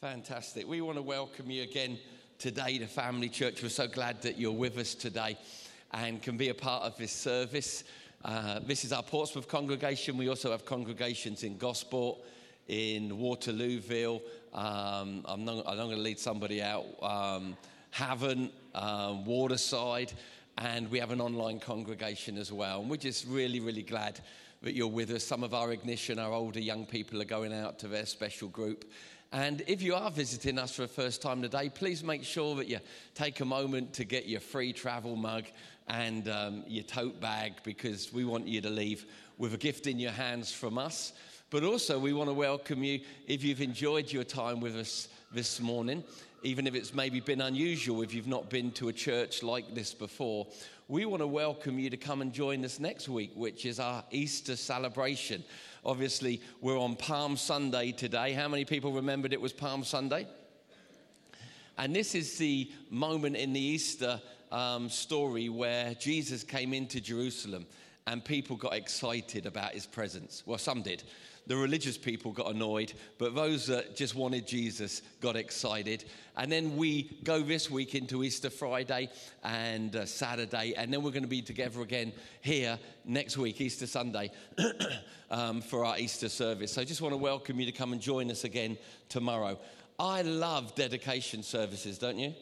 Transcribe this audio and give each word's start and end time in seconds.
Fantastic. 0.00 0.68
We 0.68 0.80
want 0.80 0.96
to 0.96 1.02
welcome 1.02 1.50
you 1.50 1.64
again 1.64 1.98
today 2.38 2.78
to 2.78 2.86
Family 2.86 3.28
Church. 3.28 3.64
We're 3.64 3.68
so 3.68 3.88
glad 3.88 4.22
that 4.22 4.38
you're 4.38 4.52
with 4.52 4.78
us 4.78 4.94
today 4.94 5.36
and 5.92 6.22
can 6.22 6.36
be 6.36 6.50
a 6.50 6.54
part 6.54 6.84
of 6.84 6.96
this 6.96 7.10
service. 7.10 7.82
Uh, 8.24 8.60
this 8.60 8.84
is 8.84 8.92
our 8.92 9.02
Portsmouth 9.02 9.48
congregation. 9.48 10.16
We 10.16 10.28
also 10.28 10.52
have 10.52 10.64
congregations 10.64 11.42
in 11.42 11.58
Gosport, 11.58 12.20
in 12.68 13.10
Waterlooville. 13.10 14.22
Um, 14.54 15.24
I'm, 15.24 15.44
not, 15.44 15.66
I'm 15.66 15.76
not 15.76 15.86
going 15.86 15.96
to 15.96 16.02
lead 16.02 16.20
somebody 16.20 16.62
out. 16.62 16.86
Um, 17.02 17.56
Havant, 17.92 18.52
um, 18.76 19.24
Waterside, 19.24 20.12
and 20.58 20.88
we 20.92 21.00
have 21.00 21.10
an 21.10 21.20
online 21.20 21.58
congregation 21.58 22.38
as 22.38 22.52
well. 22.52 22.82
And 22.82 22.88
we're 22.88 22.98
just 22.98 23.26
really, 23.26 23.58
really 23.58 23.82
glad 23.82 24.20
that 24.62 24.74
you're 24.74 24.86
with 24.86 25.10
us. 25.10 25.24
Some 25.24 25.42
of 25.42 25.54
our 25.54 25.72
ignition, 25.72 26.20
our 26.20 26.32
older 26.32 26.60
young 26.60 26.86
people, 26.86 27.20
are 27.20 27.24
going 27.24 27.52
out 27.52 27.80
to 27.80 27.88
their 27.88 28.06
special 28.06 28.46
group 28.46 28.84
and 29.32 29.62
if 29.66 29.82
you 29.82 29.94
are 29.94 30.10
visiting 30.10 30.58
us 30.58 30.74
for 30.74 30.82
the 30.82 30.88
first 30.88 31.20
time 31.20 31.42
today, 31.42 31.68
please 31.68 32.02
make 32.02 32.24
sure 32.24 32.56
that 32.56 32.66
you 32.66 32.78
take 33.14 33.40
a 33.40 33.44
moment 33.44 33.92
to 33.94 34.04
get 34.04 34.26
your 34.26 34.40
free 34.40 34.72
travel 34.72 35.16
mug 35.16 35.44
and 35.86 36.28
um, 36.28 36.64
your 36.66 36.84
tote 36.84 37.20
bag 37.20 37.52
because 37.62 38.10
we 38.10 38.24
want 38.24 38.48
you 38.48 38.62
to 38.62 38.70
leave 38.70 39.04
with 39.36 39.52
a 39.52 39.58
gift 39.58 39.86
in 39.86 39.98
your 39.98 40.12
hands 40.12 40.50
from 40.50 40.78
us. 40.78 41.12
But 41.50 41.62
also, 41.62 41.98
we 41.98 42.14
want 42.14 42.30
to 42.30 42.34
welcome 42.34 42.82
you 42.82 43.00
if 43.26 43.44
you've 43.44 43.60
enjoyed 43.60 44.10
your 44.10 44.24
time 44.24 44.60
with 44.60 44.76
us 44.76 45.08
this 45.30 45.60
morning, 45.60 46.04
even 46.42 46.66
if 46.66 46.74
it's 46.74 46.94
maybe 46.94 47.20
been 47.20 47.42
unusual 47.42 48.00
if 48.00 48.14
you've 48.14 48.26
not 48.26 48.48
been 48.48 48.70
to 48.72 48.88
a 48.88 48.92
church 48.94 49.42
like 49.42 49.74
this 49.74 49.92
before. 49.92 50.46
We 50.88 51.04
want 51.04 51.20
to 51.20 51.26
welcome 51.26 51.78
you 51.78 51.90
to 51.90 51.98
come 51.98 52.22
and 52.22 52.32
join 52.32 52.64
us 52.64 52.80
next 52.80 53.10
week, 53.10 53.32
which 53.34 53.66
is 53.66 53.78
our 53.78 54.04
Easter 54.10 54.56
celebration. 54.56 55.44
Obviously, 55.84 56.40
we're 56.60 56.78
on 56.78 56.96
Palm 56.96 57.36
Sunday 57.36 57.92
today. 57.92 58.32
How 58.32 58.48
many 58.48 58.64
people 58.64 58.92
remembered 58.92 59.32
it 59.32 59.40
was 59.40 59.52
Palm 59.52 59.84
Sunday? 59.84 60.26
And 61.76 61.94
this 61.94 62.14
is 62.14 62.36
the 62.38 62.70
moment 62.90 63.36
in 63.36 63.52
the 63.52 63.60
Easter 63.60 64.20
um, 64.50 64.88
story 64.88 65.48
where 65.48 65.94
Jesus 65.94 66.42
came 66.42 66.74
into 66.74 67.00
Jerusalem 67.00 67.66
and 68.06 68.24
people 68.24 68.56
got 68.56 68.74
excited 68.74 69.46
about 69.46 69.72
his 69.72 69.86
presence. 69.86 70.42
Well, 70.46 70.58
some 70.58 70.82
did. 70.82 71.04
The 71.48 71.56
religious 71.56 71.96
people 71.96 72.30
got 72.30 72.54
annoyed, 72.54 72.92
but 73.16 73.34
those 73.34 73.66
that 73.68 73.96
just 73.96 74.14
wanted 74.14 74.46
Jesus 74.46 75.00
got 75.22 75.34
excited. 75.34 76.04
And 76.36 76.52
then 76.52 76.76
we 76.76 77.18
go 77.24 77.40
this 77.40 77.70
week 77.70 77.94
into 77.94 78.22
Easter 78.22 78.50
Friday 78.50 79.08
and 79.42 79.96
uh, 79.96 80.04
Saturday, 80.04 80.74
and 80.76 80.92
then 80.92 81.02
we're 81.02 81.10
going 81.10 81.22
to 81.22 81.28
be 81.28 81.40
together 81.40 81.80
again 81.80 82.12
here 82.42 82.78
next 83.06 83.38
week, 83.38 83.62
Easter 83.62 83.86
Sunday, 83.86 84.30
um, 85.30 85.62
for 85.62 85.86
our 85.86 85.98
Easter 85.98 86.28
service. 86.28 86.74
So 86.74 86.82
I 86.82 86.84
just 86.84 87.00
want 87.00 87.14
to 87.14 87.18
welcome 87.18 87.58
you 87.58 87.64
to 87.64 87.72
come 87.72 87.94
and 87.94 88.00
join 88.00 88.30
us 88.30 88.44
again 88.44 88.76
tomorrow. 89.08 89.58
I 89.98 90.20
love 90.20 90.74
dedication 90.74 91.42
services, 91.42 91.96
don't 91.96 92.18
you? 92.18 92.34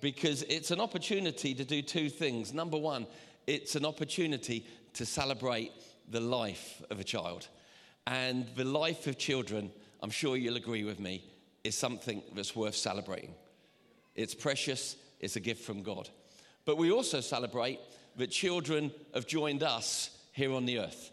Because 0.00 0.44
it's 0.44 0.70
an 0.70 0.80
opportunity 0.80 1.54
to 1.54 1.64
do 1.64 1.82
two 1.82 2.08
things. 2.08 2.54
Number 2.54 2.78
one, 2.78 3.08
it's 3.48 3.74
an 3.74 3.84
opportunity 3.84 4.64
to 4.94 5.04
celebrate 5.04 5.72
the 6.08 6.20
life 6.20 6.82
of 6.88 7.00
a 7.00 7.04
child. 7.04 7.48
And 8.06 8.48
the 8.56 8.64
life 8.64 9.06
of 9.06 9.18
children, 9.18 9.70
I'm 10.02 10.10
sure 10.10 10.36
you'll 10.36 10.56
agree 10.56 10.84
with 10.84 11.00
me, 11.00 11.24
is 11.64 11.76
something 11.76 12.22
that's 12.34 12.56
worth 12.56 12.74
celebrating. 12.74 13.34
It's 14.14 14.34
precious, 14.34 14.96
it's 15.20 15.36
a 15.36 15.40
gift 15.40 15.64
from 15.64 15.82
God. 15.82 16.08
But 16.64 16.78
we 16.78 16.90
also 16.90 17.20
celebrate 17.20 17.80
that 18.16 18.30
children 18.30 18.90
have 19.14 19.26
joined 19.26 19.62
us 19.62 20.10
here 20.32 20.52
on 20.52 20.66
the 20.66 20.78
earth. 20.78 21.10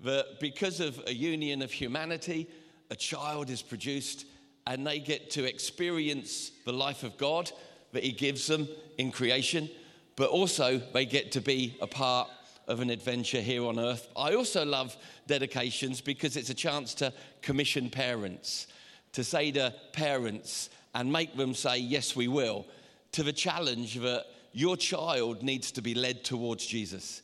That 0.00 0.40
because 0.40 0.80
of 0.80 1.00
a 1.06 1.14
union 1.14 1.62
of 1.62 1.72
humanity, 1.72 2.48
a 2.90 2.96
child 2.96 3.50
is 3.50 3.62
produced 3.62 4.26
and 4.66 4.86
they 4.86 4.98
get 4.98 5.30
to 5.30 5.44
experience 5.44 6.50
the 6.64 6.72
life 6.72 7.02
of 7.02 7.16
God 7.16 7.50
that 7.92 8.04
He 8.04 8.12
gives 8.12 8.46
them 8.46 8.68
in 8.98 9.12
creation, 9.12 9.70
but 10.16 10.30
also 10.30 10.78
they 10.92 11.06
get 11.06 11.32
to 11.32 11.40
be 11.40 11.76
a 11.80 11.86
part 11.86 12.28
of 12.66 12.80
an 12.80 12.90
adventure 12.90 13.40
here 13.40 13.64
on 13.64 13.78
earth. 13.78 14.08
I 14.16 14.34
also 14.34 14.64
love 14.64 14.96
dedications 15.26 16.00
because 16.00 16.36
it's 16.36 16.50
a 16.50 16.54
chance 16.54 16.94
to 16.94 17.12
commission 17.42 17.90
parents, 17.90 18.66
to 19.12 19.22
say 19.22 19.52
to 19.52 19.74
parents 19.92 20.70
and 20.94 21.12
make 21.12 21.36
them 21.36 21.54
say, 21.54 21.78
Yes, 21.78 22.16
we 22.16 22.28
will, 22.28 22.66
to 23.12 23.22
the 23.22 23.32
challenge 23.32 23.94
that 23.96 24.26
your 24.52 24.76
child 24.76 25.42
needs 25.42 25.70
to 25.72 25.82
be 25.82 25.94
led 25.94 26.24
towards 26.24 26.66
Jesus. 26.66 27.22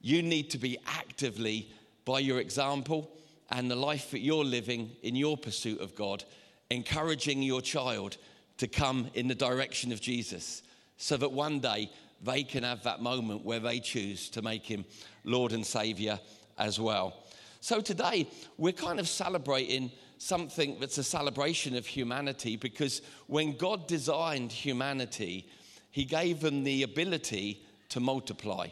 You 0.00 0.22
need 0.22 0.50
to 0.50 0.58
be 0.58 0.78
actively, 0.86 1.70
by 2.04 2.20
your 2.20 2.38
example 2.38 3.10
and 3.50 3.70
the 3.70 3.76
life 3.76 4.12
that 4.12 4.20
you're 4.20 4.44
living 4.44 4.92
in 5.02 5.16
your 5.16 5.36
pursuit 5.36 5.80
of 5.80 5.94
God, 5.94 6.24
encouraging 6.70 7.42
your 7.42 7.60
child 7.60 8.16
to 8.58 8.68
come 8.68 9.10
in 9.14 9.26
the 9.26 9.34
direction 9.34 9.90
of 9.90 10.00
Jesus 10.00 10.62
so 10.96 11.16
that 11.16 11.32
one 11.32 11.60
day 11.60 11.90
they 12.22 12.42
can 12.42 12.64
have 12.64 12.82
that 12.84 13.00
moment 13.00 13.44
where 13.44 13.60
they 13.60 13.80
choose 13.80 14.28
to 14.30 14.42
make 14.42 14.66
him 14.66 14.84
Lord 15.24 15.52
and 15.52 15.64
Savior 15.64 16.18
as 16.58 16.80
well. 16.80 17.24
So 17.60 17.80
today, 17.80 18.28
we're 18.56 18.72
kind 18.72 19.00
of 19.00 19.08
celebrating 19.08 19.90
something 20.18 20.76
that's 20.80 20.98
a 20.98 21.04
celebration 21.04 21.76
of 21.76 21.86
humanity 21.86 22.56
because 22.56 23.02
when 23.26 23.56
God 23.56 23.86
designed 23.86 24.52
humanity, 24.52 25.48
he 25.90 26.04
gave 26.04 26.40
them 26.40 26.64
the 26.64 26.82
ability 26.82 27.62
to 27.90 28.00
multiply. 28.00 28.68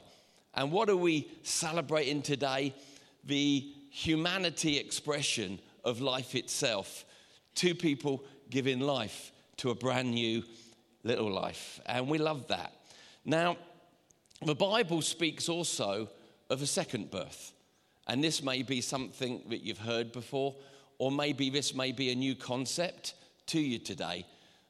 And 0.55 0.73
what 0.73 0.89
are 0.89 0.97
we 0.97 1.31
celebrating 1.43 2.23
today? 2.23 2.75
The 3.25 3.73
humanity 3.91 4.79
expression 4.79 5.61
of 5.85 6.01
life 6.01 6.35
itself. 6.35 7.05
Two 7.55 7.75
people 7.75 8.25
giving 8.51 8.81
life 8.81 9.33
to 9.59 9.71
a 9.71 9.75
brand 9.75 10.13
new 10.13 10.43
little 11.03 11.31
life. 11.31 11.81
And 11.87 12.09
we 12.09 12.19
love 12.19 12.49
that. 12.49 12.76
Now, 13.27 13.57
the 14.41 14.55
Bible 14.55 15.03
speaks 15.03 15.49
also 15.49 16.09
of 16.49 16.63
a 16.63 16.67
second 16.67 17.11
birth. 17.11 17.53
And 18.07 18.23
this 18.23 18.41
may 18.41 18.63
be 18.63 18.81
something 18.81 19.43
that 19.49 19.63
you've 19.63 19.79
heard 19.79 20.13
before, 20.13 20.55
or 20.99 21.11
maybe 21.11 21.51
this 21.51 21.75
may 21.75 21.91
be 21.91 22.13
a 22.13 22.15
new 22.15 22.37
concept 22.37 23.15
to 23.47 23.61
you 23.61 23.81
today. 23.81 24.25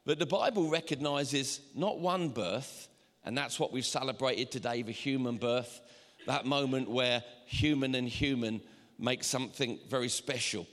But 0.05 0.17
the 0.17 0.25
Bible 0.25 0.71
recognizes 0.71 1.61
not 1.75 1.99
one 1.99 2.29
birth, 2.29 2.87
and 3.23 3.37
that's 3.37 3.59
what 3.59 3.71
we've 3.71 3.85
celebrated 3.85 4.51
today 4.51 4.81
the 4.81 4.91
human 4.91 5.37
birth, 5.37 5.81
that 6.25 6.47
moment 6.47 6.89
where 6.89 7.23
human 7.45 7.93
and 7.93 8.09
human 8.09 8.59
make 8.97 9.23
something 9.23 9.77
very 9.87 10.09
special. 10.09 10.65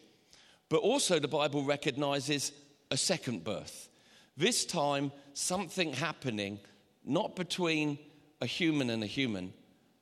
But 0.71 0.79
also, 0.79 1.19
the 1.19 1.29
Bible 1.29 1.65
recognizes 1.65 2.53
a 2.91 2.97
second 2.97 3.45
birth. 3.45 3.91
This 4.39 4.65
time, 4.65 5.13
something 5.35 5.93
happening 5.93 6.61
not 7.05 7.37
between 7.37 7.99
a 8.41 8.47
human 8.47 8.91
and 8.91 9.03
a 9.03 9.07
human, 9.07 9.53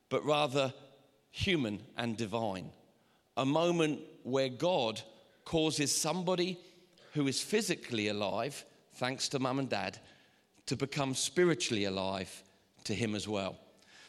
but 0.09 0.25
rather 0.25 0.73
human 1.31 1.81
and 1.97 2.17
divine. 2.17 2.71
A 3.37 3.45
moment 3.45 4.01
where 4.23 4.49
God 4.49 5.01
causes 5.45 5.95
somebody 5.95 6.59
who 7.15 7.27
is 7.27 7.41
physically 7.41 8.09
alive, 8.09 8.65
thanks 8.95 9.29
to 9.31 9.39
mum 9.39 9.59
and 9.59 9.69
dad, 9.69 9.99
to 10.67 10.77
become 10.77 11.15
spiritually 11.15 11.85
alive 11.85 12.43
to 12.85 12.95
Him 12.95 13.15
as 13.15 13.27
well. 13.27 13.57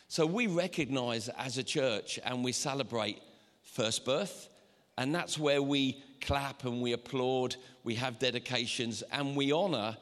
So 0.07 0.25
we 0.25 0.47
recognize 0.47 1.29
as 1.29 1.57
a 1.57 1.63
church 1.63 2.19
and 2.23 2.43
we 2.43 2.51
celebrate 2.51 3.21
first 3.63 4.05
birth, 4.05 4.49
and 4.97 5.13
that's 5.13 5.39
where 5.39 5.61
we 5.61 6.03
clap 6.21 6.65
and 6.65 6.81
we 6.81 6.93
applaud, 6.93 7.55
we 7.83 7.95
have 7.95 8.19
dedications, 8.19 9.01
and 9.11 9.35
we 9.35 9.51
honor 9.51 9.97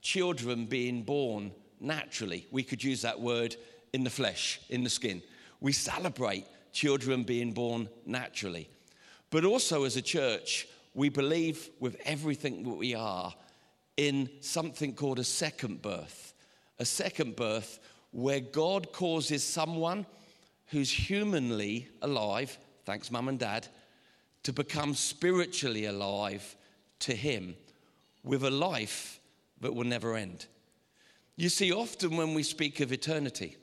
children 0.00 0.66
being 0.66 1.02
born 1.02 1.50
naturally. 1.86 2.46
We 2.50 2.62
could 2.62 2.82
use 2.82 3.02
that 3.02 3.20
word 3.20 3.56
in 3.92 4.04
the 4.04 4.10
flesh, 4.10 4.60
in 4.68 4.84
the 4.84 4.90
skin. 4.90 5.22
We 5.60 5.72
celebrate 5.72 6.44
children 6.72 7.22
being 7.22 7.52
born 7.52 7.88
naturally. 8.04 8.68
But 9.30 9.44
also, 9.44 9.84
as 9.84 9.96
a 9.96 10.02
church, 10.02 10.68
we 10.94 11.08
believe 11.08 11.70
with 11.80 11.96
everything 12.04 12.62
that 12.64 12.70
we 12.70 12.94
are 12.94 13.34
in 13.96 14.28
something 14.40 14.94
called 14.94 15.18
a 15.18 15.24
second 15.24 15.82
birth. 15.82 16.34
A 16.78 16.84
second 16.84 17.36
birth 17.36 17.78
where 18.10 18.40
God 18.40 18.92
causes 18.92 19.42
someone 19.42 20.06
who's 20.66 20.90
humanly 20.90 21.88
alive, 22.02 22.56
thanks, 22.84 23.10
mum 23.10 23.28
and 23.28 23.38
dad, 23.38 23.66
to 24.42 24.52
become 24.52 24.94
spiritually 24.94 25.86
alive 25.86 26.56
to 27.00 27.14
Him 27.14 27.56
with 28.22 28.44
a 28.44 28.50
life 28.50 29.20
that 29.60 29.74
will 29.74 29.84
never 29.84 30.16
end. 30.16 30.46
You 31.38 31.50
see, 31.50 31.70
often 31.70 32.16
when 32.16 32.32
we 32.32 32.42
speak 32.42 32.80
of 32.80 32.92
eternity, 32.92 33.58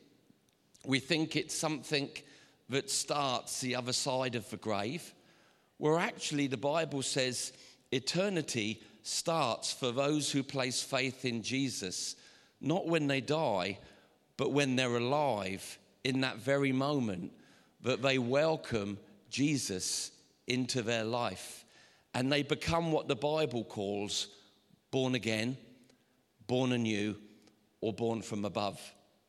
we 0.86 1.00
think 1.00 1.36
it's 1.36 1.56
something 1.56 2.10
that 2.70 2.92
starts 2.92 3.62
the 3.62 3.76
other 3.76 3.94
side 3.94 4.36
of 4.36 4.48
the 4.52 4.58
grave, 4.58 5.14
where 5.78 5.98
actually 5.98 6.46
the 6.46 6.56
Bible 6.56 7.02
says 7.02 7.52
eternity 7.92 8.84
starts 9.02 9.74
for 9.74 9.92
those 9.92 10.32
who 10.32 10.44
place 10.44 10.84
faith 10.84 11.26
in 11.26 11.42
Jesus, 11.42 12.16
not 12.62 12.88
when 12.88 13.08
they 13.08 13.22
die, 13.22 13.80
but 14.38 14.52
when 14.52 14.76
they're 14.76 14.98
alive 14.98 15.80
in 16.04 16.22
that 16.22 16.38
very 16.38 16.72
moment 16.72 17.32
that 17.82 18.04
they 18.04 18.20
welcome 18.20 19.00
Jesus 19.32 20.12
into 20.46 20.84
their 20.84 21.04
life. 21.04 21.66
And 22.14 22.32
they 22.32 22.44
become 22.44 22.92
what 22.92 23.08
the 23.08 23.16
Bible 23.16 23.64
calls 23.64 24.28
born 24.92 25.16
again, 25.16 25.58
born 26.46 26.72
anew, 26.72 27.16
or 27.84 27.92
born 27.92 28.22
from 28.22 28.46
above. 28.46 28.80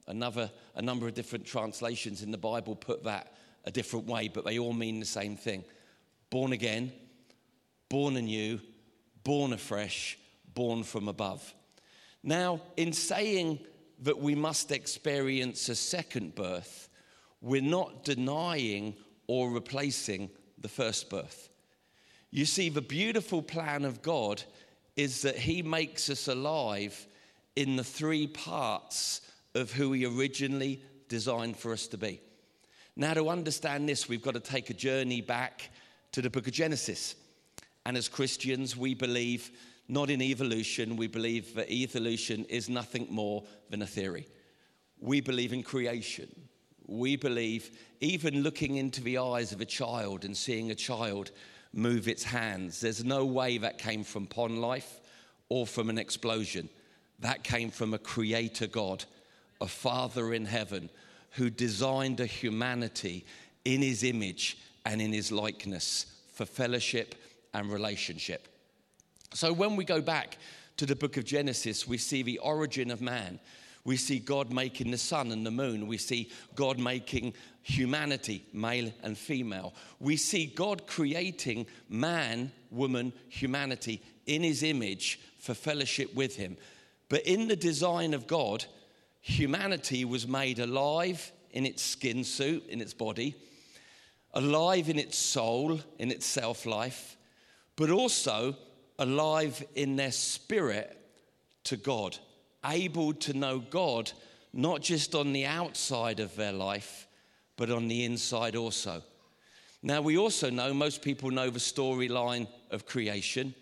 Another, 0.07 0.49
a 0.77 0.83
number 0.83 1.09
of 1.09 1.15
different 1.15 1.45
translations 1.45 2.23
in 2.23 2.31
the 2.31 2.39
Bible 2.39 2.77
put 2.77 3.03
that 3.03 3.35
a 3.65 3.71
different 3.73 4.07
way, 4.07 4.29
but 4.29 4.45
they 4.45 4.61
all 4.61 4.73
mean 4.73 5.01
the 5.01 5.07
same 5.07 5.37
thing 5.37 5.65
born 6.31 6.53
again, 6.53 6.93
born 7.89 8.17
anew, 8.17 8.61
born 9.23 9.53
afresh, 9.53 10.19
born 10.53 10.83
from 10.83 11.09
above. 11.09 11.55
Now, 12.23 12.61
in 12.77 12.93
saying 12.93 13.61
that 14.01 14.19
we 14.19 14.35
must 14.35 14.73
experience 14.73 15.69
a 15.69 15.75
second 15.75 16.35
birth, 16.35 16.89
we're 17.41 17.63
not 17.63 18.05
denying 18.05 18.95
or 19.27 19.51
replacing 19.51 20.31
the 20.59 20.69
first 20.69 21.09
birth. 21.09 21.49
You 22.31 22.47
see, 22.47 22.69
the 22.69 22.83
beautiful 22.83 23.43
plan 23.43 23.85
of 23.85 24.03
God 24.03 24.43
is 24.97 25.23
that 25.23 25.37
He 25.37 25.63
makes 25.63 26.11
us 26.11 26.27
alive 26.27 27.07
in 27.57 27.77
the 27.77 27.85
three 27.85 28.27
parts 28.27 29.21
of 29.55 29.73
who 29.73 29.93
He 29.93 30.05
originally 30.05 30.83
designed 31.09 31.57
for 31.57 31.73
us 31.73 31.87
to 31.89 31.99
be. 31.99 32.21
Now, 32.97 33.15
to 33.15 33.29
understand 33.29 33.89
this, 33.89 34.09
we've 34.09 34.23
got 34.23 34.35
to 34.35 34.41
take 34.41 34.71
a 34.71 34.75
journey 34.75 35.21
back 35.21 35.71
to 36.13 36.23
the 36.23 36.31
book 36.31 36.47
of 36.47 36.53
Genesis. 36.53 37.17
And 37.87 37.97
as 37.97 38.09
Christians, 38.09 38.77
we 38.77 38.95
believe 38.95 39.51
not 39.89 40.11
in 40.11 40.23
evolution, 40.23 40.97
we 40.97 41.09
believe 41.09 41.55
that 41.55 41.71
evolution 41.71 42.45
is 42.47 42.69
nothing 42.69 43.07
more 43.11 43.45
than 43.69 43.83
a 43.83 43.87
theory. 43.87 44.27
We 45.01 45.21
believe 45.21 45.53
in 45.53 45.63
creation. 45.63 46.29
We 46.87 47.17
believe, 47.17 47.77
even 48.01 48.43
looking 48.43 48.77
into 48.77 49.03
the 49.03 49.19
eyes 49.19 49.53
of 49.53 49.61
a 49.61 49.67
child 49.67 50.25
and 50.25 50.37
seeing 50.37 50.71
a 50.71 50.75
child 50.75 51.33
move 51.73 52.09
its 52.09 52.25
hands, 52.25 52.81
there's 52.81 53.05
no 53.05 53.25
way 53.25 53.59
that 53.59 53.79
came 53.79 54.05
from 54.05 54.27
pond 54.27 54.61
life 54.61 55.01
or 55.49 55.67
from 55.67 55.91
an 55.91 55.99
explosion. 55.99 56.69
That 57.25 57.43
came 57.43 57.71
from 57.71 57.95
a 57.95 57.99
creator 57.99 58.67
God, 58.67 59.07
a 59.59 59.67
Father 59.67 60.35
in 60.35 60.45
heaven, 60.45 60.91
who 61.31 61.49
designed 61.49 62.21
a 62.21 62.27
humanity 62.27 63.25
in 63.65 63.81
his 63.81 64.05
image 64.05 64.59
and 64.85 65.01
in 65.01 65.11
his 65.11 65.33
likeness 65.33 66.05
for 66.35 66.45
fellowship 66.45 67.15
and 67.55 67.73
relationship. 67.73 68.47
So 69.33 69.55
when 69.55 69.75
we 69.75 69.87
go 69.87 70.03
back 70.03 70.37
to 70.77 70.85
the 70.85 70.95
book 70.95 71.17
of 71.17 71.25
Genesis, 71.25 71.89
we 71.89 71.97
see 71.97 72.23
the 72.23 72.37
origin 72.41 72.91
of 72.91 73.01
man. 73.01 73.41
We 73.85 73.97
see 73.97 74.19
God 74.19 74.53
making 74.53 74.91
the 74.91 74.99
sun 74.99 75.33
and 75.33 75.47
the 75.47 75.51
moon. 75.51 75.87
We 75.87 75.97
see 75.97 76.31
God 76.55 76.79
making 76.79 77.33
humanity, 77.63 78.45
male 78.53 78.93
and 79.03 79.17
female. 79.17 79.73
We 79.99 80.19
see 80.19 80.45
God 80.45 80.87
creating 80.87 81.69
man, 81.89 82.53
woman, 82.71 83.15
humanity 83.31 84.03
in 84.27 84.43
his 84.43 84.63
image 84.63 85.21
for 85.39 85.55
fellowship 85.55 86.15
with 86.15 86.37
him. 86.37 86.59
But 87.09 87.27
in 87.27 87.49
the 87.49 87.57
design 87.57 88.15
of 88.15 88.27
God, 88.27 88.65
humanity 89.21 90.05
was 90.05 90.27
made 90.27 90.59
alive 90.59 91.33
in 91.51 91.67
its 91.67 91.83
skin 91.83 92.25
suit, 92.25 92.67
in 92.69 92.81
its 92.81 92.95
body 92.95 93.37
alive 94.35 94.89
in 94.89 94.99
its 94.99 95.17
soul, 95.17 95.81
in 95.99 96.11
its 96.11 96.27
self 96.27 96.67
life, 96.67 97.17
but 97.77 97.91
also 97.91 98.57
alive 98.99 99.65
in 99.75 99.97
their 99.97 100.13
spirit 100.13 100.99
to 101.65 101.77
God, 101.77 102.19
able 102.65 103.15
to 103.15 103.33
know 103.33 103.59
God 103.59 104.13
not 104.53 104.83
just 104.83 105.15
on 105.15 105.33
the 105.33 105.47
outside 105.47 106.21
of 106.21 106.37
their 106.37 106.53
life, 106.53 107.09
but 107.57 107.71
on 107.71 107.89
the 107.89 108.05
inside 108.05 108.55
also. 108.55 109.03
Now, 109.83 110.01
we 110.01 110.17
also 110.17 110.49
know, 110.49 110.73
most 110.73 111.03
people 111.03 111.31
know 111.31 111.51
the 111.51 111.59
storyline 111.59 112.47
of 112.71 112.87
creation, 112.87 113.55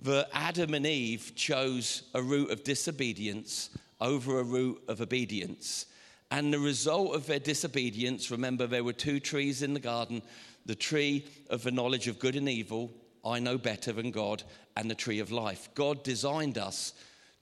that 0.00 0.28
Adam 0.32 0.74
and 0.74 0.86
Eve 0.86 1.32
chose 1.34 2.02
a 2.14 2.22
route 2.22 2.50
of 2.50 2.64
disobedience 2.64 3.70
over 4.00 4.38
a 4.38 4.44
route 4.44 4.82
of 4.88 5.00
obedience. 5.00 5.86
And 6.30 6.52
the 6.52 6.58
result 6.58 7.14
of 7.14 7.26
their 7.26 7.38
disobedience, 7.38 8.30
remember, 8.30 8.66
there 8.66 8.84
were 8.84 8.92
two 8.92 9.20
trees 9.20 9.62
in 9.62 9.74
the 9.74 9.80
garden 9.80 10.22
the 10.66 10.74
tree 10.74 11.26
of 11.50 11.62
the 11.62 11.70
knowledge 11.70 12.08
of 12.08 12.18
good 12.18 12.36
and 12.36 12.48
evil, 12.48 12.90
I 13.24 13.38
know 13.38 13.58
better 13.58 13.92
than 13.92 14.10
God, 14.10 14.42
and 14.76 14.90
the 14.90 14.94
tree 14.94 15.20
of 15.20 15.30
life. 15.30 15.68
God 15.74 16.02
designed 16.02 16.56
us 16.56 16.94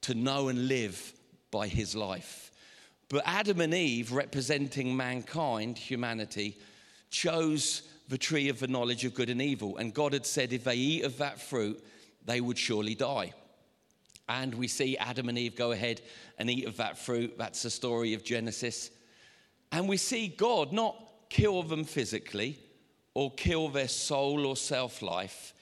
to 0.02 0.14
know 0.14 0.48
and 0.48 0.66
live 0.66 1.12
by 1.52 1.68
his 1.68 1.94
life. 1.94 2.50
But 3.08 3.22
Adam 3.24 3.60
and 3.60 3.74
Eve, 3.74 4.10
representing 4.10 4.96
mankind, 4.96 5.78
humanity, 5.78 6.58
chose 7.10 7.82
the 8.08 8.18
tree 8.18 8.48
of 8.48 8.58
the 8.58 8.66
knowledge 8.66 9.04
of 9.04 9.14
good 9.14 9.30
and 9.30 9.40
evil. 9.40 9.76
And 9.76 9.94
God 9.94 10.12
had 10.12 10.26
said 10.26 10.52
if 10.52 10.64
they 10.64 10.74
eat 10.74 11.04
of 11.04 11.18
that 11.18 11.40
fruit, 11.40 11.82
they 12.24 12.40
would 12.40 12.58
surely 12.58 12.94
die. 12.94 13.32
And 14.28 14.54
we 14.54 14.68
see 14.68 14.96
Adam 14.96 15.28
and 15.28 15.38
Eve 15.38 15.56
go 15.56 15.72
ahead 15.72 16.00
and 16.38 16.48
eat 16.48 16.66
of 16.66 16.76
that 16.76 16.98
fruit. 16.98 17.36
That's 17.36 17.62
the 17.62 17.70
story 17.70 18.14
of 18.14 18.24
Genesis. 18.24 18.90
And 19.72 19.88
we 19.88 19.96
see 19.96 20.28
God 20.28 20.72
not 20.72 20.96
kill 21.28 21.62
them 21.62 21.84
physically 21.84 22.58
or 23.14 23.30
kill 23.32 23.68
their 23.68 23.88
soul 23.88 24.46
or 24.46 24.56
self 24.56 25.02
life, 25.02 25.54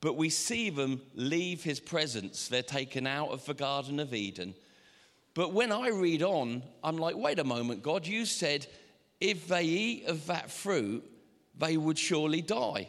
but 0.00 0.16
we 0.16 0.28
see 0.28 0.70
them 0.70 1.00
leave 1.14 1.62
his 1.62 1.80
presence. 1.80 2.48
They're 2.48 2.62
taken 2.62 3.06
out 3.06 3.30
of 3.30 3.44
the 3.44 3.54
Garden 3.54 4.00
of 4.00 4.14
Eden. 4.14 4.54
But 5.34 5.52
when 5.52 5.70
I 5.70 5.88
read 5.88 6.22
on, 6.22 6.62
I'm 6.82 6.96
like, 6.96 7.16
wait 7.16 7.38
a 7.38 7.44
moment, 7.44 7.82
God, 7.82 8.06
you 8.06 8.24
said 8.24 8.66
if 9.20 9.48
they 9.48 9.64
eat 9.64 10.06
of 10.06 10.26
that 10.26 10.50
fruit, 10.50 11.04
they 11.58 11.76
would 11.76 11.98
surely 11.98 12.40
die. 12.40 12.88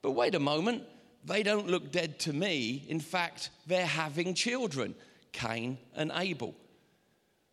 But 0.00 0.12
wait 0.12 0.34
a 0.34 0.40
moment, 0.40 0.84
they 1.24 1.42
don't 1.42 1.68
look 1.68 1.92
dead 1.92 2.18
to 2.20 2.32
me. 2.32 2.84
In 2.88 3.00
fact, 3.00 3.50
they're 3.66 3.86
having 3.86 4.34
children, 4.34 4.94
Cain 5.32 5.78
and 5.94 6.10
Abel. 6.14 6.54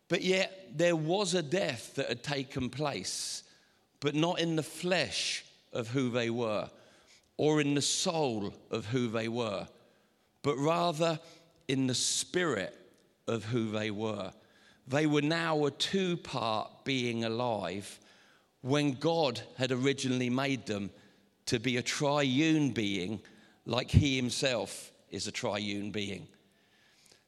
But 0.08 0.22
yet, 0.22 0.70
there 0.74 0.96
was 0.96 1.34
a 1.34 1.42
death 1.42 1.94
that 1.94 2.08
had 2.08 2.22
taken 2.22 2.68
place, 2.68 3.44
but 4.00 4.14
not 4.14 4.40
in 4.40 4.56
the 4.56 4.62
flesh 4.62 5.44
of 5.72 5.88
who 5.88 6.10
they 6.10 6.30
were 6.30 6.68
or 7.36 7.60
in 7.60 7.74
the 7.74 7.82
soul 7.82 8.52
of 8.70 8.86
who 8.86 9.08
they 9.08 9.28
were, 9.28 9.66
but 10.42 10.56
rather 10.56 11.18
in 11.68 11.86
the 11.86 11.94
spirit 11.94 12.76
of 13.28 13.44
who 13.44 13.70
they 13.70 13.90
were. 13.90 14.32
They 14.88 15.06
were 15.06 15.22
now 15.22 15.64
a 15.64 15.70
two 15.70 16.16
part 16.16 16.84
being 16.84 17.24
alive 17.24 17.98
when 18.62 18.92
God 18.92 19.40
had 19.56 19.70
originally 19.70 20.28
made 20.28 20.66
them 20.66 20.90
to 21.46 21.58
be 21.58 21.76
a 21.76 21.82
triune 21.82 22.70
being 22.70 23.20
like 23.66 23.90
he 23.90 24.16
himself 24.16 24.92
is 25.10 25.26
a 25.26 25.32
triune 25.32 25.90
being. 25.90 26.26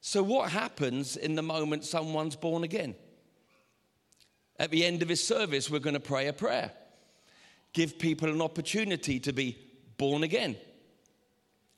So, 0.00 0.22
what 0.22 0.50
happens 0.50 1.16
in 1.16 1.36
the 1.36 1.42
moment 1.42 1.84
someone's 1.84 2.36
born 2.36 2.64
again? 2.64 2.94
At 4.58 4.70
the 4.70 4.84
end 4.84 5.02
of 5.02 5.08
his 5.08 5.24
service, 5.24 5.70
we're 5.70 5.78
going 5.78 5.94
to 5.94 6.00
pray 6.00 6.28
a 6.28 6.32
prayer, 6.32 6.72
give 7.72 7.98
people 7.98 8.28
an 8.28 8.42
opportunity 8.42 9.20
to 9.20 9.32
be 9.32 9.58
born 9.98 10.22
again. 10.22 10.56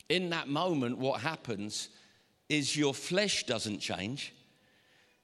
In 0.08 0.30
that 0.30 0.48
moment, 0.48 0.98
what 0.98 1.20
happens 1.20 1.90
is 2.48 2.76
your 2.76 2.94
flesh 2.94 3.44
doesn't 3.44 3.78
change, 3.78 4.34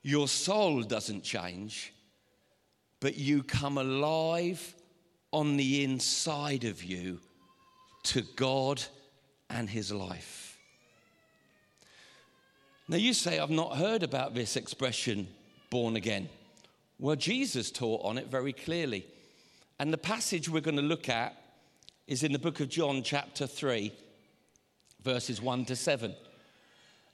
your 0.03 0.29
soul 0.29 0.83
doesn't 0.83 1.23
change, 1.23 1.93
but 3.01 3.17
you 3.17 3.43
come 3.43 3.79
alive 3.79 4.75
on 5.33 5.57
the 5.57 5.85
inside 5.85 6.65
of 6.65 6.83
you 6.83 7.21
to 8.03 8.23
God 8.37 8.83
and 9.51 9.69
his 9.69 9.93
life. 9.93 10.59
Now, 12.89 12.97
you 12.97 13.13
say, 13.13 13.39
I've 13.39 13.51
not 13.51 13.77
heard 13.77 14.03
about 14.03 14.35
this 14.35 14.57
expression, 14.57 15.29
born 15.71 15.97
again. 15.97 16.29
Well, 16.99 17.17
Jesus 17.17 17.71
taught 17.71 18.05
on 18.05 18.19
it 18.19 18.27
very 18.27 18.53
clearly. 18.53 19.07
And 19.79 19.93
the 19.93 19.99
passage 19.99 20.49
we're 20.49 20.61
going 20.61 20.77
to 20.77 20.83
look 20.83 21.09
at 21.09 21.37
is 22.07 22.23
in 22.23 22.33
the 22.33 22.39
book 22.39 22.61
of 22.61 22.69
John, 22.69 23.03
chapter 23.03 23.47
3, 23.47 23.93
verses 25.03 25.41
1 25.41 25.67
to 25.67 25.77
7. 25.77 26.15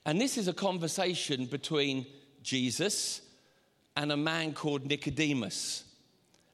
And 0.05 0.19
this 0.19 0.37
is 0.37 0.47
a 0.47 0.53
conversation 0.53 1.45
between 1.45 2.05
Jesus 2.41 3.21
and 3.95 4.11
a 4.11 4.17
man 4.17 4.53
called 4.53 4.85
Nicodemus. 4.85 5.83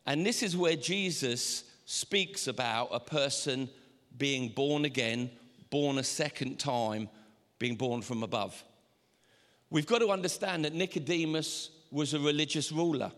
And 0.05 0.25
this 0.25 0.43
is 0.43 0.57
where 0.57 0.75
Jesus 0.75 1.63
speaks 1.85 2.47
about 2.47 2.89
a 2.91 2.99
person 2.99 3.69
being 4.17 4.49
born 4.49 4.85
again 4.85 5.29
born 5.73 5.97
a 5.97 6.03
second 6.03 6.59
time, 6.59 7.09
being 7.57 7.73
born 7.73 8.03
from 8.03 8.21
above. 8.21 8.63
We've 9.71 9.87
got 9.87 10.01
to 10.01 10.11
understand 10.11 10.65
that 10.65 10.75
Nicodemus 10.75 11.71
was 11.89 12.13
a 12.13 12.19
religious 12.19 12.71
ruler. 12.71 13.11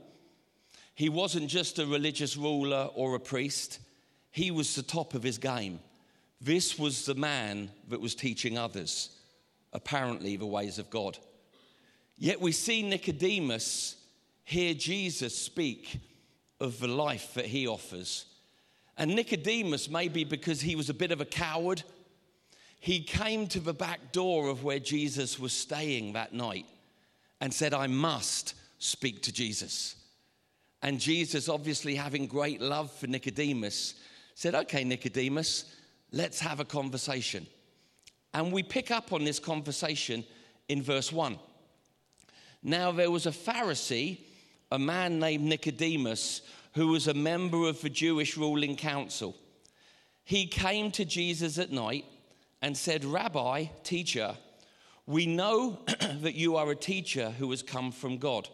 He 0.93 1.09
wasn't 1.09 1.49
just 1.49 1.79
a 1.79 1.85
religious 1.85 2.37
ruler 2.37 2.89
or 2.95 3.13
a 3.13 3.19
priest, 3.19 3.79
he 4.31 4.51
was 4.51 4.73
the 4.73 4.83
top 4.83 5.15
of 5.15 5.21
his 5.21 5.37
game. 5.37 5.81
This 6.39 6.79
was 6.79 7.05
the 7.05 7.15
man 7.15 7.71
that 7.89 7.99
was 7.99 8.15
teaching 8.15 8.57
others, 8.57 9.09
apparently, 9.73 10.37
the 10.37 10.45
ways 10.45 10.79
of 10.79 10.89
God. 10.89 11.17
Yet 12.17 12.39
we 12.39 12.53
see 12.53 12.83
Nicodemus 12.83 13.97
hear 14.45 14.73
Jesus 14.73 15.37
speak 15.37 15.99
of 16.61 16.79
the 16.79 16.87
life 16.87 17.33
that 17.33 17.47
he 17.47 17.67
offers. 17.67 18.27
And 18.97 19.13
Nicodemus, 19.13 19.89
maybe 19.89 20.23
because 20.23 20.61
he 20.61 20.77
was 20.77 20.89
a 20.89 20.93
bit 20.93 21.11
of 21.11 21.19
a 21.19 21.25
coward, 21.25 21.83
he 22.79 23.01
came 23.01 23.47
to 23.47 23.59
the 23.59 23.73
back 23.73 24.11
door 24.11 24.47
of 24.47 24.63
where 24.63 24.79
Jesus 24.79 25.39
was 25.39 25.53
staying 25.53 26.13
that 26.13 26.33
night 26.33 26.65
and 27.41 27.53
said, 27.53 27.73
I 27.73 27.87
must 27.87 28.53
speak 28.77 29.23
to 29.23 29.33
Jesus. 29.33 29.95
And 30.81 30.99
Jesus, 30.99 31.49
obviously 31.49 31.95
having 31.95 32.27
great 32.27 32.61
love 32.61 32.91
for 32.91 33.07
Nicodemus, 33.07 33.95
said, 34.35 34.53
Okay, 34.53 34.83
Nicodemus, 34.83 35.65
let's 36.11 36.39
have 36.39 36.59
a 36.59 36.65
conversation. 36.65 37.47
And 38.33 38.51
we 38.51 38.63
pick 38.63 38.91
up 38.91 39.13
on 39.13 39.23
this 39.23 39.39
conversation 39.39 40.23
in 40.67 40.81
verse 40.81 41.11
1. 41.11 41.39
Now, 42.61 42.91
there 42.91 43.11
was 43.11 43.25
a 43.25 43.31
Pharisee, 43.31 44.19
a 44.71 44.79
man 44.79 45.19
named 45.19 45.43
Nicodemus, 45.43 46.41
who 46.73 46.87
was 46.87 47.07
a 47.07 47.13
member 47.13 47.67
of 47.67 47.81
the 47.81 47.89
Jewish 47.89 48.37
ruling 48.37 48.75
council. 48.75 49.35
He 50.23 50.47
came 50.47 50.91
to 50.91 51.05
Jesus 51.05 51.57
at 51.57 51.71
night 51.71 52.05
and 52.61 52.75
said, 52.75 53.05
Rabbi, 53.05 53.65
teacher, 53.83 54.35
we 55.05 55.25
know 55.25 55.79
that 56.21 56.35
you 56.35 56.55
are 56.55 56.71
a 56.71 56.75
teacher 56.75 57.31
who 57.31 57.49
has 57.51 57.61
come 57.61 57.91
from 57.91 58.17
God. 58.17 58.49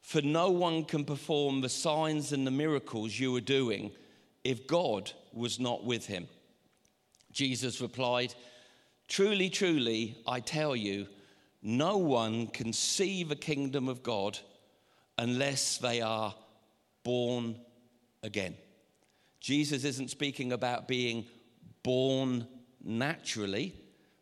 For 0.00 0.22
no 0.22 0.50
one 0.50 0.84
can 0.84 1.04
perform 1.04 1.60
the 1.60 1.68
signs 1.68 2.32
and 2.32 2.46
the 2.46 2.50
miracles 2.50 3.18
you 3.18 3.34
are 3.36 3.40
doing 3.40 3.92
if 4.44 4.66
God 4.66 5.12
was 5.32 5.60
not 5.60 5.84
with 5.84 6.06
him. 6.06 6.28
Jesus 7.32 7.80
replied, 7.80 8.34
Truly, 9.06 9.50
truly, 9.50 10.16
I 10.26 10.40
tell 10.40 10.74
you, 10.74 11.06
no 11.62 11.96
one 11.96 12.46
can 12.46 12.72
see 12.72 13.24
the 13.24 13.36
kingdom 13.36 13.88
of 13.88 14.02
God 14.02 14.38
unless 15.18 15.78
they 15.78 16.00
are 16.00 16.34
born 17.02 17.56
again. 18.22 18.56
Jesus 19.40 19.84
isn't 19.84 20.10
speaking 20.10 20.52
about 20.52 20.88
being 20.88 21.26
born 21.82 22.46
naturally 22.84 23.74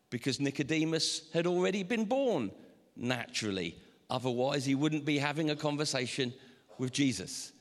because 0.09 0.39
Nicodemus 0.39 1.29
had 1.33 1.45
already 1.47 1.83
been 1.83 2.05
born 2.05 2.51
naturally. 2.95 3.77
Otherwise, 4.09 4.65
he 4.65 4.75
wouldn't 4.75 5.05
be 5.05 5.17
having 5.17 5.49
a 5.49 5.55
conversation 5.55 6.33
with 6.77 6.91
Jesus. 6.91 7.51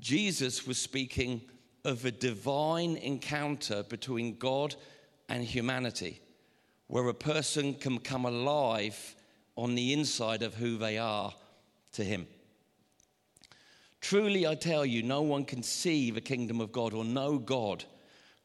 Jesus 0.00 0.66
was 0.66 0.78
speaking 0.78 1.42
of 1.84 2.04
a 2.04 2.10
divine 2.10 2.96
encounter 2.96 3.82
between 3.84 4.36
God 4.38 4.74
and 5.28 5.44
humanity, 5.44 6.20
where 6.88 7.08
a 7.08 7.14
person 7.14 7.74
can 7.74 7.98
come 7.98 8.24
alive 8.24 9.14
on 9.56 9.74
the 9.74 9.92
inside 9.92 10.42
of 10.42 10.54
who 10.54 10.78
they 10.78 10.98
are 10.98 11.32
to 11.92 12.04
Him. 12.04 12.26
Truly, 14.00 14.46
I 14.46 14.54
tell 14.54 14.86
you, 14.86 15.02
no 15.02 15.22
one 15.22 15.44
can 15.44 15.62
see 15.62 16.10
the 16.10 16.20
kingdom 16.20 16.60
of 16.60 16.72
God 16.72 16.94
or 16.94 17.04
know 17.04 17.38
God 17.38 17.84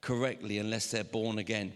correctly 0.03 0.59
unless 0.59 0.91
they're 0.91 1.03
born 1.03 1.39
again. 1.39 1.73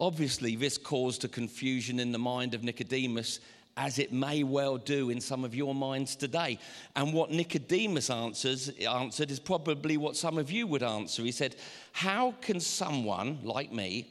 Obviously, 0.00 0.56
this 0.56 0.78
caused 0.78 1.24
a 1.24 1.28
confusion 1.28 2.00
in 2.00 2.12
the 2.12 2.18
mind 2.18 2.54
of 2.54 2.64
Nicodemus, 2.64 3.40
as 3.76 3.98
it 3.98 4.12
may 4.12 4.44
well 4.44 4.76
do 4.76 5.10
in 5.10 5.20
some 5.20 5.44
of 5.44 5.54
your 5.54 5.74
minds 5.74 6.16
today. 6.16 6.58
And 6.94 7.12
what 7.12 7.30
Nicodemus 7.30 8.08
answers, 8.08 8.68
answered 8.80 9.30
is 9.30 9.40
probably 9.40 9.96
what 9.96 10.16
some 10.16 10.38
of 10.38 10.50
you 10.50 10.66
would 10.68 10.82
answer. 10.82 11.22
He 11.22 11.32
said, 11.32 11.56
How 11.92 12.34
can 12.40 12.60
someone 12.60 13.40
like 13.42 13.72
me 13.72 14.08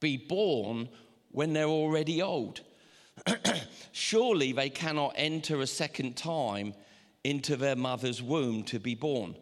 be 0.00 0.16
born 0.16 0.88
when 1.30 1.52
they're 1.52 1.64
already 1.64 2.22
old? 2.22 2.60
Surely 3.92 4.52
they 4.52 4.68
cannot 4.68 5.14
enter 5.16 5.60
a 5.60 5.66
second 5.66 6.16
time 6.16 6.74
into 7.24 7.56
their 7.56 7.76
mother's 7.76 8.22
womb 8.22 8.62
to 8.64 8.78
be 8.78 8.94
born. 8.94 9.36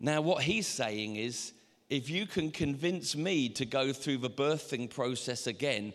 Now, 0.00 0.20
what 0.20 0.42
he's 0.42 0.66
saying 0.66 1.16
is, 1.16 1.52
if 1.90 2.10
you 2.10 2.26
can 2.26 2.50
convince 2.50 3.16
me 3.16 3.48
to 3.50 3.64
go 3.64 3.92
through 3.92 4.18
the 4.18 4.30
birthing 4.30 4.90
process 4.90 5.46
again, 5.46 5.92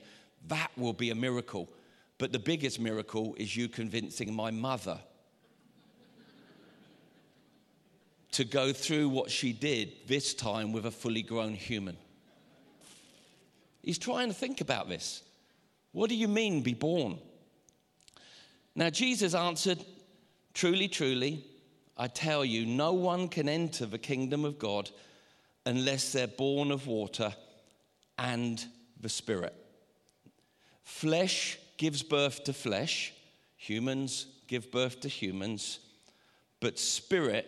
that 0.47 0.71
will 0.75 0.93
be 0.93 1.11
a 1.11 1.15
miracle. 1.15 1.69
But 2.17 2.31
the 2.31 2.39
biggest 2.39 2.79
miracle 2.79 3.35
is 3.37 3.55
you 3.55 3.67
convincing 3.67 4.33
my 4.33 4.51
mother 4.51 4.99
to 8.31 8.43
go 8.43 8.73
through 8.73 9.09
what 9.09 9.29
she 9.29 9.53
did 9.53 9.93
this 10.07 10.33
time 10.33 10.71
with 10.71 10.87
a 10.87 10.91
fully 10.91 11.21
grown 11.21 11.53
human. 11.53 11.95
He's 13.83 13.99
trying 13.99 14.29
to 14.29 14.33
think 14.33 14.61
about 14.61 14.89
this. 14.89 15.21
What 15.91 16.09
do 16.09 16.15
you 16.15 16.27
mean, 16.27 16.63
be 16.63 16.73
born? 16.73 17.19
Now, 18.75 18.89
Jesus 18.89 19.35
answered, 19.35 19.85
Truly, 20.55 20.87
truly, 20.87 21.45
I 21.95 22.07
tell 22.07 22.43
you, 22.43 22.65
no 22.65 22.93
one 22.93 23.27
can 23.27 23.47
enter 23.47 23.85
the 23.85 23.99
kingdom 23.99 24.45
of 24.45 24.57
God 24.57 24.89
unless 25.65 26.11
they're 26.11 26.27
born 26.27 26.71
of 26.71 26.87
water 26.87 27.33
and 28.17 28.63
the 28.99 29.09
Spirit. 29.09 29.55
Flesh 30.83 31.57
gives 31.77 32.03
birth 32.03 32.43
to 32.43 32.53
flesh, 32.53 33.13
humans 33.55 34.27
give 34.47 34.71
birth 34.71 34.99
to 35.01 35.07
humans, 35.07 35.79
but 36.59 36.77
spirit 36.77 37.47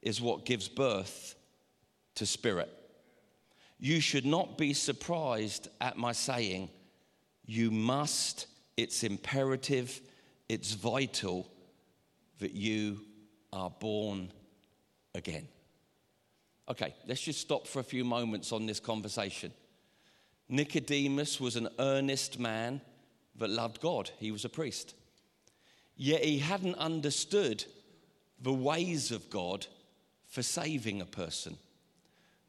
is 0.00 0.20
what 0.20 0.44
gives 0.44 0.68
birth 0.68 1.34
to 2.14 2.26
spirit. 2.26 2.70
You 3.78 4.00
should 4.00 4.24
not 4.24 4.56
be 4.56 4.72
surprised 4.72 5.68
at 5.80 5.96
my 5.96 6.12
saying, 6.12 6.70
you 7.44 7.70
must, 7.70 8.46
it's 8.76 9.02
imperative, 9.02 10.00
it's 10.48 10.72
vital 10.72 11.50
that 12.38 12.52
you 12.52 13.00
are 13.52 13.70
born 13.70 14.30
again. 15.14 15.48
Okay, 16.72 16.94
let's 17.06 17.20
just 17.20 17.38
stop 17.38 17.66
for 17.66 17.80
a 17.80 17.84
few 17.84 18.02
moments 18.02 18.50
on 18.50 18.64
this 18.64 18.80
conversation. 18.80 19.52
Nicodemus 20.48 21.38
was 21.38 21.56
an 21.56 21.68
earnest 21.78 22.38
man 22.38 22.80
that 23.36 23.50
loved 23.50 23.82
God, 23.82 24.10
he 24.18 24.32
was 24.32 24.46
a 24.46 24.48
priest. 24.48 24.94
Yet 25.96 26.24
he 26.24 26.38
hadn't 26.38 26.76
understood 26.76 27.62
the 28.40 28.54
ways 28.54 29.10
of 29.10 29.28
God 29.28 29.66
for 30.30 30.42
saving 30.42 31.02
a 31.02 31.04
person 31.04 31.58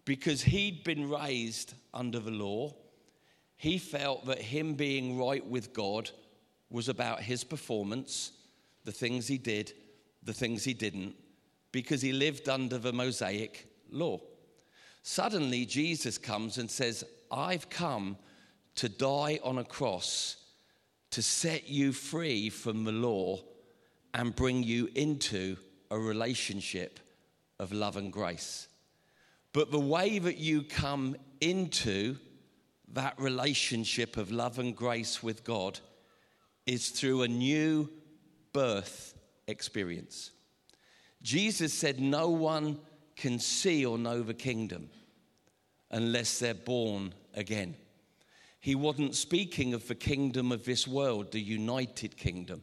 because 0.06 0.42
he'd 0.44 0.86
been 0.86 1.10
raised 1.10 1.74
under 1.94 2.20
the 2.20 2.32
law. 2.32 2.74
He 3.58 3.78
felt 3.78 4.26
that 4.28 4.40
him 4.40 4.76
being 4.76 5.20
right 5.20 5.46
with 5.46 5.74
God 5.74 6.10
was 6.70 6.88
about 6.88 7.20
his 7.20 7.44
performance, 7.44 8.32
the 8.86 8.94
things 8.94 9.28
he 9.28 9.38
did, 9.38 9.74
the 10.24 10.34
things 10.34 10.64
he 10.64 10.74
didn't, 10.74 11.14
because 11.74 12.02
he 12.02 12.14
lived 12.14 12.48
under 12.48 12.78
the 12.78 12.94
Mosaic 12.94 13.68
law. 13.94 14.20
Suddenly, 15.04 15.66
Jesus 15.66 16.18
comes 16.18 16.58
and 16.58 16.70
says, 16.70 17.04
I've 17.32 17.70
come 17.70 18.18
to 18.76 18.90
die 18.90 19.40
on 19.44 19.58
a 19.58 19.64
cross 19.64 20.38
to 21.12 21.22
set 21.22 21.70
you 21.70 21.92
free 21.92 22.50
from 22.50 22.86
the 22.86 22.92
law 22.92 23.40
and 24.14 24.36
bring 24.36 24.64
you 24.64 24.90
into 24.96 25.58
a 25.92 25.98
relationship 25.98 27.00
of 27.60 27.72
love 27.72 27.98
and 27.98 28.12
grace. 28.12 28.68
But 29.52 29.72
the 29.72 29.80
way 29.80 30.20
that 30.20 30.38
you 30.38 30.64
come 30.64 31.16
into 31.40 32.18
that 32.94 33.20
relationship 33.20 34.18
of 34.18 34.32
love 34.32 34.60
and 34.60 34.76
grace 34.76 35.22
with 35.22 35.44
God 35.44 35.80
is 36.66 36.90
through 36.90 37.24
a 37.24 37.28
new 37.28 37.90
birth 38.54 39.16
experience. 39.48 40.32
Jesus 41.22 41.74
said, 41.74 42.00
No 42.00 42.30
one 42.30 42.80
can 43.24 43.40
see 43.40 43.86
or 43.86 43.98
know 43.98 44.22
the 44.22 44.34
kingdom 44.34 44.90
unless 45.92 46.40
they're 46.40 46.54
born 46.54 47.14
again. 47.36 47.74
He 48.60 48.76
wasn't 48.76 49.16
speaking 49.16 49.74
of 49.74 49.88
the 49.88 49.96
kingdom 49.96 50.52
of 50.52 50.66
this 50.66 50.86
world, 50.86 51.32
the 51.32 51.40
united 51.40 52.18
kingdom. 52.18 52.62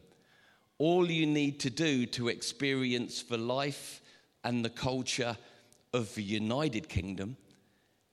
All 0.77 1.09
you 1.09 1.25
need 1.25 1.59
to 1.61 1.71
do 1.71 2.05
to 2.17 2.27
experience 2.27 3.23
the 3.23 3.39
life 3.39 4.01
and 4.43 4.63
the 4.63 4.69
culture 4.69 5.35
of 5.93 6.13
the 6.13 6.21
united 6.21 6.87
kingdom 6.87 7.37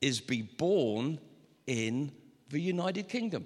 is 0.01 0.19
be 0.19 0.41
born 0.41 1.19
in 1.67 2.11
the 2.49 2.61
united 2.61 3.11
kingdom. 3.11 3.45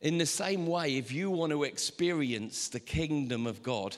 In 0.00 0.16
the 0.16 0.26
same 0.26 0.64
way, 0.64 0.96
if 0.96 1.10
you 1.10 1.28
want 1.28 1.50
to 1.50 1.64
experience 1.64 2.68
the 2.68 2.78
kingdom 2.78 3.48
of 3.48 3.64
God, 3.64 3.96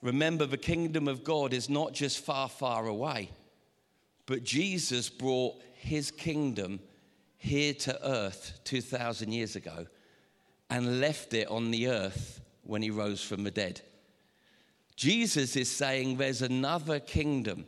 Remember, 0.00 0.46
the 0.46 0.56
kingdom 0.56 1.08
of 1.08 1.24
God 1.24 1.52
is 1.52 1.68
not 1.68 1.92
just 1.92 2.24
far, 2.24 2.48
far 2.48 2.86
away, 2.86 3.30
but 4.26 4.44
Jesus 4.44 5.08
brought 5.08 5.60
his 5.74 6.10
kingdom 6.10 6.80
here 7.36 7.72
to 7.72 8.08
earth 8.08 8.60
2,000 8.64 9.32
years 9.32 9.56
ago 9.56 9.86
and 10.70 11.00
left 11.00 11.34
it 11.34 11.48
on 11.48 11.70
the 11.70 11.88
earth 11.88 12.40
when 12.62 12.82
he 12.82 12.90
rose 12.90 13.22
from 13.22 13.44
the 13.44 13.50
dead. 13.50 13.80
Jesus 14.94 15.56
is 15.56 15.70
saying 15.70 16.16
there's 16.16 16.42
another 16.42 17.00
kingdom, 17.00 17.66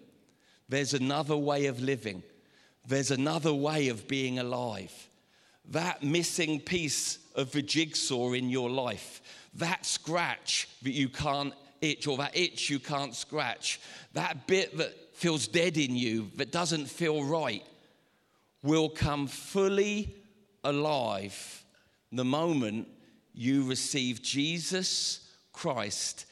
there's 0.68 0.94
another 0.94 1.36
way 1.36 1.66
of 1.66 1.80
living, 1.80 2.22
there's 2.86 3.10
another 3.10 3.54
way 3.54 3.88
of 3.88 4.08
being 4.08 4.38
alive. 4.38 5.08
That 5.70 6.02
missing 6.02 6.60
piece 6.60 7.18
of 7.34 7.52
the 7.52 7.62
jigsaw 7.62 8.32
in 8.32 8.50
your 8.50 8.68
life, 8.68 9.22
that 9.54 9.86
scratch 9.86 10.68
that 10.82 10.90
you 10.90 11.08
can't 11.08 11.54
itch 11.80 12.06
or 12.06 12.16
that 12.18 12.36
itch 12.36 12.70
you 12.70 12.78
can't 12.78 13.14
scratch, 13.14 13.80
that 14.12 14.46
bit 14.46 14.76
that 14.78 14.94
feels 15.14 15.48
dead 15.48 15.76
in 15.76 15.96
you, 15.96 16.30
that 16.36 16.52
doesn't 16.52 16.86
feel 16.86 17.24
right. 17.24 17.64
will 18.62 18.88
come 18.88 19.26
fully 19.26 20.14
alive 20.64 21.64
the 22.12 22.24
moment 22.24 22.88
you 23.32 23.64
receive 23.64 24.22
Jesus 24.22 25.30
Christ 25.52 26.26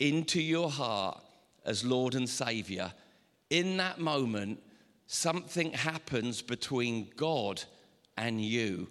into 0.00 0.40
your 0.40 0.70
heart 0.70 1.22
as 1.64 1.84
Lord 1.84 2.14
and 2.14 2.28
Savior. 2.28 2.92
In 3.50 3.76
that 3.76 4.00
moment, 4.00 4.60
something 5.06 5.72
happens 5.72 6.42
between 6.42 7.10
God 7.16 7.62
and 8.16 8.40
you, 8.40 8.88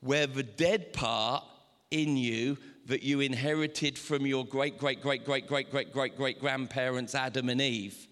where 0.00 0.26
the 0.26 0.42
dead 0.42 0.92
part 0.92 1.44
in 1.90 2.16
you 2.16 2.58
that 2.88 3.02
you 3.02 3.20
inherited 3.20 3.98
from 3.98 4.26
your 4.26 4.44
great, 4.44 4.78
great, 4.78 5.00
great, 5.02 5.24
great, 5.24 5.46
great, 5.46 5.70
great, 5.70 5.92
great, 5.92 6.16
great 6.16 6.40
grandparents, 6.40 7.14
Adam 7.14 7.50
and 7.50 7.60
Eve, 7.60 8.08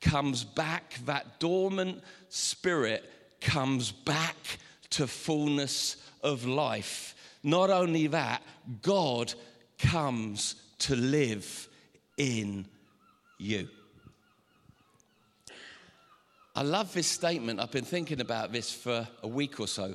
comes 0.00 0.44
back, 0.44 0.94
that 1.06 1.40
dormant 1.40 2.02
spirit 2.28 3.10
comes 3.40 3.90
back 3.90 4.58
to 4.90 5.06
fullness 5.06 5.96
of 6.22 6.46
life. 6.46 7.14
Not 7.42 7.70
only 7.70 8.08
that, 8.08 8.42
God 8.82 9.32
comes 9.78 10.56
to 10.80 10.94
live 10.94 11.68
in 12.18 12.66
you. 13.38 13.68
I 16.54 16.62
love 16.62 16.92
this 16.92 17.06
statement. 17.06 17.58
I've 17.58 17.70
been 17.70 17.84
thinking 17.84 18.20
about 18.20 18.52
this 18.52 18.70
for 18.70 19.08
a 19.22 19.28
week 19.28 19.60
or 19.60 19.66
so. 19.66 19.94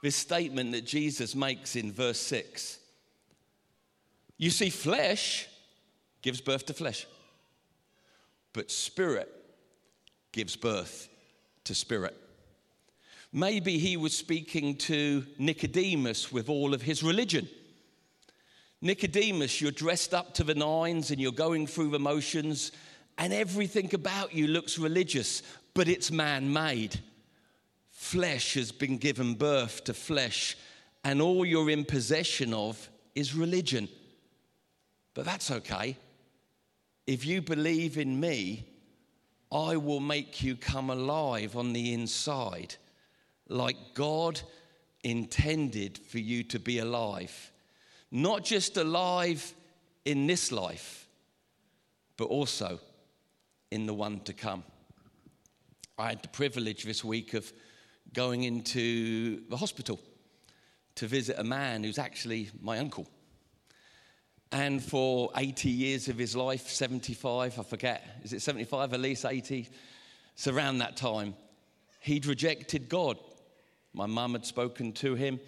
This 0.00 0.14
statement 0.14 0.70
that 0.72 0.84
Jesus 0.84 1.34
makes 1.34 1.74
in 1.74 1.90
verse 1.90 2.20
6. 2.20 2.78
You 4.38 4.50
see, 4.50 4.70
flesh 4.70 5.46
gives 6.22 6.40
birth 6.40 6.66
to 6.66 6.74
flesh, 6.74 7.06
but 8.52 8.70
spirit 8.70 9.28
gives 10.32 10.56
birth 10.56 11.08
to 11.64 11.74
spirit. 11.74 12.16
Maybe 13.32 13.78
he 13.78 13.96
was 13.96 14.16
speaking 14.16 14.76
to 14.76 15.26
Nicodemus 15.38 16.32
with 16.32 16.48
all 16.48 16.72
of 16.72 16.80
his 16.80 17.02
religion. 17.02 17.48
Nicodemus, 18.80 19.60
you're 19.60 19.72
dressed 19.72 20.14
up 20.14 20.34
to 20.34 20.44
the 20.44 20.54
nines 20.54 21.10
and 21.10 21.20
you're 21.20 21.32
going 21.32 21.66
through 21.66 21.90
the 21.90 21.98
motions, 21.98 22.72
and 23.18 23.32
everything 23.32 23.92
about 23.92 24.32
you 24.32 24.46
looks 24.46 24.78
religious, 24.78 25.42
but 25.74 25.88
it's 25.88 26.12
man 26.12 26.52
made. 26.52 27.00
Flesh 27.90 28.54
has 28.54 28.70
been 28.70 28.96
given 28.96 29.34
birth 29.34 29.82
to 29.84 29.94
flesh, 29.94 30.56
and 31.02 31.20
all 31.20 31.44
you're 31.44 31.70
in 31.70 31.84
possession 31.84 32.54
of 32.54 32.88
is 33.16 33.34
religion. 33.34 33.88
But 35.18 35.24
that's 35.24 35.50
okay. 35.50 35.96
If 37.04 37.26
you 37.26 37.42
believe 37.42 37.98
in 37.98 38.20
me, 38.20 38.68
I 39.50 39.76
will 39.76 39.98
make 39.98 40.44
you 40.44 40.54
come 40.54 40.90
alive 40.90 41.56
on 41.56 41.72
the 41.72 41.92
inside 41.92 42.76
like 43.48 43.94
God 43.94 44.40
intended 45.02 45.98
for 45.98 46.20
you 46.20 46.44
to 46.44 46.60
be 46.60 46.78
alive. 46.78 47.50
Not 48.12 48.44
just 48.44 48.76
alive 48.76 49.54
in 50.04 50.28
this 50.28 50.52
life, 50.52 51.08
but 52.16 52.26
also 52.26 52.78
in 53.72 53.86
the 53.86 53.94
one 53.94 54.20
to 54.20 54.32
come. 54.32 54.62
I 55.98 56.10
had 56.10 56.22
the 56.22 56.28
privilege 56.28 56.84
this 56.84 57.02
week 57.02 57.34
of 57.34 57.52
going 58.12 58.44
into 58.44 59.42
the 59.48 59.56
hospital 59.56 59.98
to 60.94 61.08
visit 61.08 61.40
a 61.40 61.44
man 61.44 61.82
who's 61.82 61.98
actually 61.98 62.50
my 62.62 62.78
uncle. 62.78 63.08
And 64.50 64.82
for 64.82 65.30
80 65.36 65.68
years 65.68 66.08
of 66.08 66.16
his 66.16 66.34
life, 66.34 66.68
75, 66.68 67.58
I 67.58 67.62
forget, 67.62 68.20
is 68.22 68.32
it 68.32 68.40
75 68.40 68.94
at 68.94 69.00
least, 69.00 69.26
80? 69.26 69.68
It's 70.34 70.48
around 70.48 70.78
that 70.78 70.96
time. 70.96 71.34
He'd 72.00 72.26
rejected 72.26 72.88
God. 72.88 73.18
My 73.92 74.06
mum 74.06 74.32
had 74.32 74.46
spoken 74.46 74.92
to 74.92 75.14
him, 75.14 75.40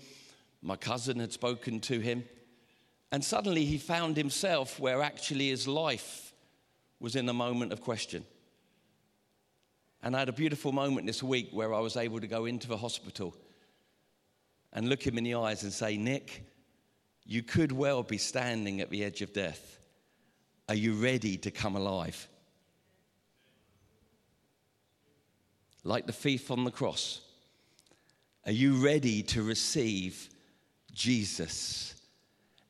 my 0.62 0.76
cousin 0.76 1.21
had 1.21 1.33
spoken 1.33 1.80
to 1.80 2.00
him. 2.00 2.25
And 3.13 3.25
suddenly 3.25 3.65
he 3.65 3.78
found 3.78 4.17
himself 4.17 4.78
where 4.78 5.02
actually 5.02 5.49
his 5.49 5.67
life 5.67 6.32
was 7.00 7.17
in 7.17 7.28
a 7.28 7.32
moment 7.32 7.73
of 7.73 7.80
question. 7.80 8.25
And 10.02 10.15
I 10.15 10.21
had 10.21 10.28
a 10.28 10.32
beautiful 10.32 10.73
moment 10.73 11.06
this 11.06 11.23
week 11.23 11.49
where 11.52 11.75
I 11.75 11.80
was 11.80 11.97
able 11.97 12.21
to 12.21 12.26
go 12.26 12.45
into 12.45 12.69
the 12.69 12.76
hospital 12.76 13.34
and 14.73 14.89
look 14.89 15.04
him 15.06 15.19
in 15.19 15.25
the 15.25 15.34
eyes 15.34 15.63
and 15.63 15.73
say, 15.73 15.97
Nick, 15.97 16.50
you 17.25 17.43
could 17.43 17.73
well 17.73 18.02
be 18.02 18.19
standing 18.19 18.80
at 18.80 18.91
the 18.91 19.04
edge 19.04 19.23
of 19.23 19.33
death. 19.33 19.78
Are 20.69 20.75
you 20.75 20.95
ready 20.95 21.37
to 21.39 21.50
come 21.50 21.76
alive? 21.76 22.28
Like 25.85 26.06
the 26.06 26.13
thief 26.13 26.50
on 26.50 26.65
the 26.65 26.71
cross. 26.71 27.21
Are 28.47 28.52
you 28.52 28.85
ready 28.85 29.23
to 29.25 29.43
receive 29.43 30.28
Jesus 30.93 31.95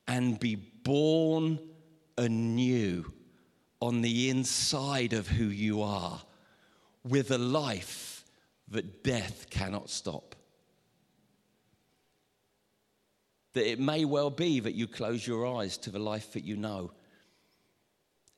and 0.06 0.38
be 0.38 0.56
born 0.56 1.58
anew 2.18 3.12
on 3.80 4.02
the 4.02 4.30
inside 4.30 5.12
of 5.12 5.28
who 5.28 5.44
you 5.44 5.82
are 5.82 6.20
with 7.04 7.30
a 7.30 7.38
life 7.38 8.24
that 8.68 9.02
death 9.02 9.48
cannot 9.50 9.88
stop? 9.88 10.34
That 13.52 13.70
it 13.70 13.80
may 13.80 14.04
well 14.04 14.30
be 14.30 14.60
that 14.60 14.74
you 14.74 14.86
close 14.86 15.26
your 15.26 15.46
eyes 15.58 15.76
to 15.78 15.90
the 15.90 15.98
life 15.98 16.32
that 16.34 16.44
you 16.44 16.56
know 16.56 16.92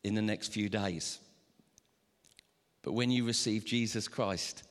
in 0.02 0.14
the 0.14 0.22
next 0.22 0.48
few 0.48 0.68
days. 0.68 1.18
But 2.82 2.92
when 2.92 3.10
you 3.10 3.24
receive 3.24 3.64
Jesus 3.64 4.08
Christ, 4.08 4.64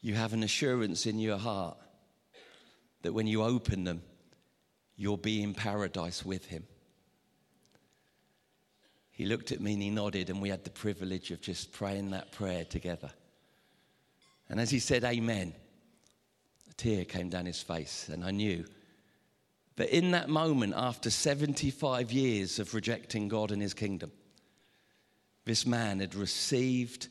you 0.00 0.14
have 0.14 0.32
an 0.32 0.42
assurance 0.42 1.06
in 1.06 1.18
your 1.18 1.38
heart 1.38 1.76
that 3.02 3.12
when 3.12 3.26
you 3.26 3.42
open 3.42 3.84
them, 3.84 4.02
you'll 4.96 5.16
be 5.16 5.42
in 5.42 5.54
paradise 5.54 6.24
with 6.24 6.46
Him. 6.46 6.64
He 9.18 9.26
looked 9.26 9.50
at 9.50 9.60
me 9.60 9.72
and 9.72 9.82
he 9.82 9.90
nodded, 9.90 10.30
and 10.30 10.40
we 10.40 10.48
had 10.48 10.62
the 10.62 10.70
privilege 10.70 11.32
of 11.32 11.40
just 11.40 11.72
praying 11.72 12.10
that 12.10 12.30
prayer 12.30 12.64
together. 12.64 13.10
And 14.48 14.60
as 14.60 14.70
he 14.70 14.78
said, 14.78 15.02
Amen, 15.02 15.52
a 16.70 16.74
tear 16.74 17.04
came 17.04 17.28
down 17.28 17.44
his 17.44 17.60
face, 17.60 18.08
and 18.12 18.24
I 18.24 18.30
knew 18.30 18.64
but 19.78 19.90
in 19.90 20.10
that 20.10 20.28
moment, 20.28 20.74
after 20.76 21.08
75 21.08 22.10
years 22.10 22.58
of 22.58 22.74
rejecting 22.74 23.28
God 23.28 23.52
and 23.52 23.62
his 23.62 23.74
kingdom, 23.74 24.10
this 25.44 25.64
man 25.64 26.00
had 26.00 26.16
received 26.16 27.06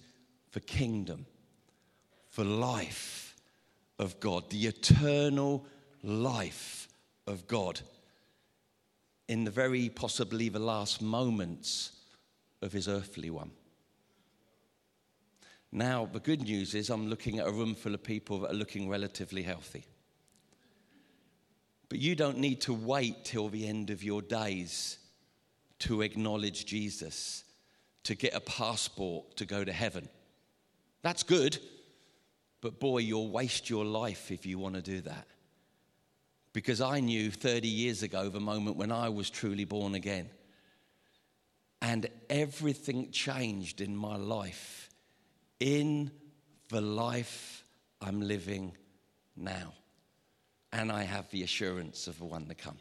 the 0.52 0.60
kingdom, 0.60 1.26
the 2.36 2.44
life 2.44 3.38
of 3.98 4.20
God, 4.20 4.50
the 4.50 4.68
eternal 4.68 5.66
life 6.04 6.90
of 7.26 7.48
God 7.48 7.80
in 9.30 9.46
the 9.46 9.52
very 9.52 9.88
possibly 9.88 10.50
the 10.50 10.60
last 10.60 11.02
moments 11.02 11.94
of 12.62 12.74
his 12.74 12.90
earthly 12.90 13.30
one. 13.30 13.52
Now, 15.72 16.06
the 16.06 16.20
good 16.20 16.42
news 16.42 16.76
is 16.76 16.90
I'm 16.90 17.08
looking 17.08 17.40
at 17.40 17.48
a 17.48 17.52
room 17.52 17.76
full 17.76 17.94
of 17.94 18.04
people 18.04 18.40
that 18.40 18.52
are 18.52 18.56
looking 18.56 18.90
relatively 18.90 19.44
healthy. 19.44 19.86
But 21.89 22.00
you 22.00 22.15
don't 22.15 22.39
need 22.39 22.62
to 22.62 22.73
wait 22.73 23.23
till 23.23 23.50
the 23.50 23.67
end 23.67 23.89
of 23.89 24.04
your 24.04 24.21
days 24.21 24.97
to 25.80 26.02
acknowledge 26.02 26.65
Jesus, 26.65 27.43
to 28.04 28.15
get 28.15 28.34
a 28.34 28.41
passport 28.41 29.38
to 29.38 29.45
go 29.45 29.63
to 29.63 29.71
heaven. 29.71 30.10
That's 31.02 31.23
good, 31.23 31.60
but 32.62 32.80
boy, 32.80 33.00
you'll 33.00 33.30
waste 33.30 33.69
your 33.69 33.86
life 33.86 34.32
if 34.32 34.45
you 34.45 34.60
want 34.60 34.76
to 34.76 34.82
do 34.82 35.02
that. 35.02 35.28
Because 36.52 36.82
I 36.82 37.00
knew 37.00 37.30
30 37.30 37.67
years 37.67 38.04
ago 38.04 38.30
the 38.30 38.39
moment 38.39 38.78
when 38.78 38.91
I 38.91 39.10
was 39.10 39.30
truly 39.30 39.65
born 39.65 39.93
again. 39.93 40.30
And 41.82 42.08
everything 42.30 43.12
changed 43.12 43.82
in 43.82 43.95
my 43.95 44.17
life, 44.17 44.89
in 45.60 46.10
the 46.69 46.82
life 46.82 47.63
I'm 48.02 48.19
living 48.19 48.76
now 49.36 49.73
and 50.78 50.92
I 50.92 51.04
have 51.04 51.30
the 51.32 51.44
assurance 51.44 52.08
of 52.08 52.18
the 52.20 52.26
one 52.26 52.46
to 52.46 52.56
come. 52.56 52.78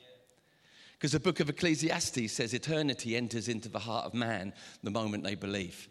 Because 0.92 1.12
the 1.12 1.20
book 1.20 1.40
of 1.40 1.48
Ecclesiastes 1.50 2.32
says 2.32 2.54
eternity 2.54 3.16
enters 3.16 3.48
into 3.48 3.68
the 3.68 3.78
heart 3.78 4.06
of 4.06 4.14
man 4.14 4.52
the 4.82 4.90
moment 4.90 5.24
they 5.24 5.34
believe. 5.34 5.88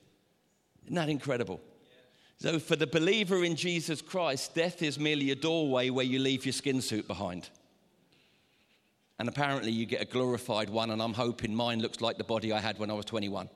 Isn't 0.85 0.95
that 0.95 1.09
incredible? 1.09 1.61
So, 2.37 2.59
for 2.59 2.75
the 2.75 2.87
believer 2.87 3.43
in 3.43 3.55
Jesus 3.55 4.01
Christ, 4.01 4.55
death 4.55 4.81
is 4.81 4.99
merely 4.99 5.31
a 5.31 5.35
doorway 5.35 5.89
where 5.89 6.05
you 6.05 6.19
leave 6.19 6.45
your 6.45 6.53
skin 6.53 6.81
suit 6.81 7.07
behind. 7.07 7.49
And 9.17 9.29
apparently, 9.29 9.71
you 9.71 9.85
get 9.85 10.01
a 10.01 10.05
glorified 10.05 10.69
one, 10.69 10.91
and 10.91 11.01
I'm 11.01 11.13
hoping 11.13 11.55
mine 11.55 11.81
looks 11.81 12.01
like 12.01 12.17
the 12.17 12.25
body 12.25 12.51
I 12.51 12.59
had 12.59 12.77
when 12.77 12.91
I 12.91 12.93
was 12.93 13.05
21. 13.05 13.49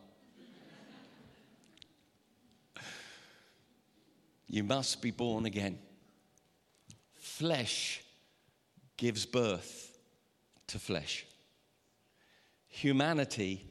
you 4.47 4.63
must 4.63 5.01
be 5.01 5.11
born 5.11 5.45
again. 5.45 5.77
Flesh 7.15 8.01
gives 8.99 9.25
birth 9.25 9.97
to 10.67 10.77
flesh. 10.77 11.25
Humanity 12.67 13.65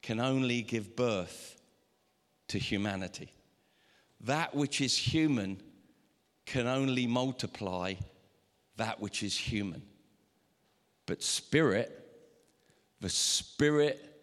can 0.00 0.18
only 0.18 0.62
give 0.62 0.96
birth 0.96 1.60
to 2.48 2.58
humanity. 2.58 3.30
That 4.22 4.54
which 4.54 4.80
is 4.80 4.96
human 4.96 5.60
can 6.46 6.66
only 6.66 7.06
multiply 7.06 7.94
that 8.78 8.98
which 8.98 9.22
is 9.22 9.36
human. 9.36 9.82
But 11.04 11.22
spirit, 11.22 11.92
the 13.02 13.10
spirit 13.10 14.22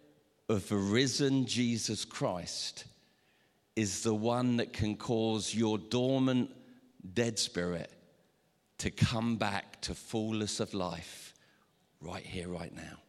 of 0.50 0.68
the 0.68 0.78
risen 0.78 1.46
Jesus 1.46 2.06
Christ, 2.06 2.86
is 3.76 4.02
the 4.02 4.16
one 4.16 4.58
that 4.58 4.74
can 4.74 4.98
cause 4.98 5.54
your 5.54 5.78
dormant, 5.78 6.50
dead 7.14 7.38
spirit 7.38 7.92
to 8.84 8.92
come 8.92 9.38
back 9.38 9.80
to 9.80 9.96
fullness 9.96 10.60
of 10.60 10.74
life 10.74 11.34
right 12.02 12.26
here, 12.26 12.50
right 12.50 12.76
now. 12.76 13.00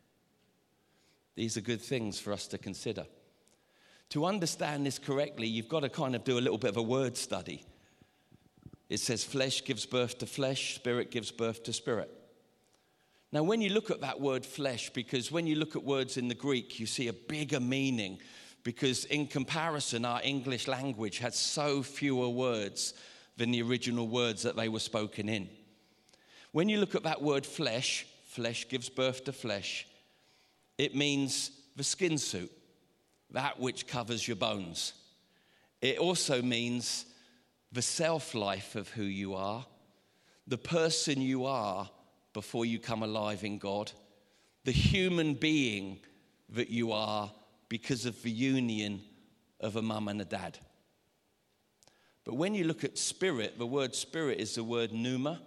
These 1.35 1.57
are 1.57 1.63
good 1.63 1.83
things 1.83 2.21
for 2.21 2.33
us 2.33 2.47
to 2.47 2.59
consider. 2.59 3.07
To 4.11 4.25
understand 4.25 4.87
this 4.87 5.01
correctly, 5.01 5.49
you've 5.49 5.69
got 5.69 5.81
to 5.81 5.89
kind 5.89 6.15
of 6.15 6.23
do 6.23 6.39
a 6.39 6.41
little 6.41 6.59
bit 6.59 6.71
of 6.71 6.77
a 6.77 6.83
word 6.83 7.17
study. 7.17 7.65
It 8.89 9.01
says 9.01 9.25
flesh 9.25 9.65
gives 9.65 9.85
birth 9.85 10.19
to 10.19 10.27
flesh, 10.27 10.77
spirit 10.77 11.11
gives 11.11 11.33
birth 11.33 11.65
to 11.65 11.73
spirit. 11.73 12.09
Now, 13.33 13.43
when 13.43 13.61
you 13.61 13.71
look 13.71 13.91
at 13.91 14.01
that 14.03 14.21
word 14.21 14.47
flesh, 14.47 14.91
because 14.91 15.33
when 15.33 15.49
you 15.49 15.57
look 15.57 15.75
at 15.75 15.83
words 15.83 16.17
in 16.17 16.29
the 16.29 16.37
Greek, 16.37 16.79
you 16.79 16.87
see 16.87 17.09
a 17.09 17.13
bigger 17.13 17.59
meaning, 17.59 18.21
because 18.63 19.07
in 19.07 19.27
comparison, 19.27 20.05
our 20.05 20.21
English 20.23 20.69
language 20.69 21.19
has 21.19 21.37
so 21.37 21.83
fewer 21.83 22.29
words 22.29 22.95
than 23.37 23.51
the 23.51 23.63
original 23.63 24.07
words 24.07 24.45
that 24.45 24.55
they 24.55 24.69
were 24.69 24.79
spoken 24.79 25.29
in. 25.29 25.49
When 26.55 26.69
you 26.69 26.79
look 26.79 26.95
at 26.95 27.03
that 27.03 27.21
word 27.21 27.45
flesh, 27.45 28.07
flesh 28.27 28.69
gives 28.69 28.89
birth 28.89 29.25
to 29.25 29.33
flesh, 29.33 29.89
it 30.79 30.95
means 30.95 31.51
the 31.75 31.83
skin 31.83 32.17
suit, 32.17 32.53
that 33.33 33.59
which 33.59 33.89
covers 33.89 34.29
your 34.29 34.37
bones. 34.37 34.93
It 35.83 35.99
also 35.99 36.43
means 36.43 37.07
the 37.73 37.83
self 37.83 38.37
life 38.37 38.77
of 38.77 38.89
who 38.91 39.03
you 39.03 39.35
are, 39.35 39.67
the 40.47 40.57
person 40.57 41.21
you 41.21 41.45
are 41.45 41.91
before 42.33 42.65
you 42.65 42.79
come 42.79 43.03
alive 43.03 43.43
in 43.43 43.59
God, 43.59 43.91
the 44.63 44.71
human 44.71 45.35
being 45.35 45.99
that 46.51 46.71
you 46.71 46.93
are 46.93 47.33
because 47.69 48.07
of 48.07 48.23
the 48.23 48.31
union 48.31 49.03
of 49.59 49.75
a 49.75 49.83
mum 49.83 50.07
and 50.07 50.21
a 50.21 50.25
dad. 50.25 50.57
But 52.25 52.35
when 52.35 52.55
you 52.55 52.63
look 52.63 52.85
at 52.85 52.97
spirit, 52.97 53.59
the 53.59 53.67
word 53.67 53.93
spirit 53.97 54.39
is 54.39 54.55
the 54.55 54.63
word 54.63 54.93
pneuma, 54.93 55.41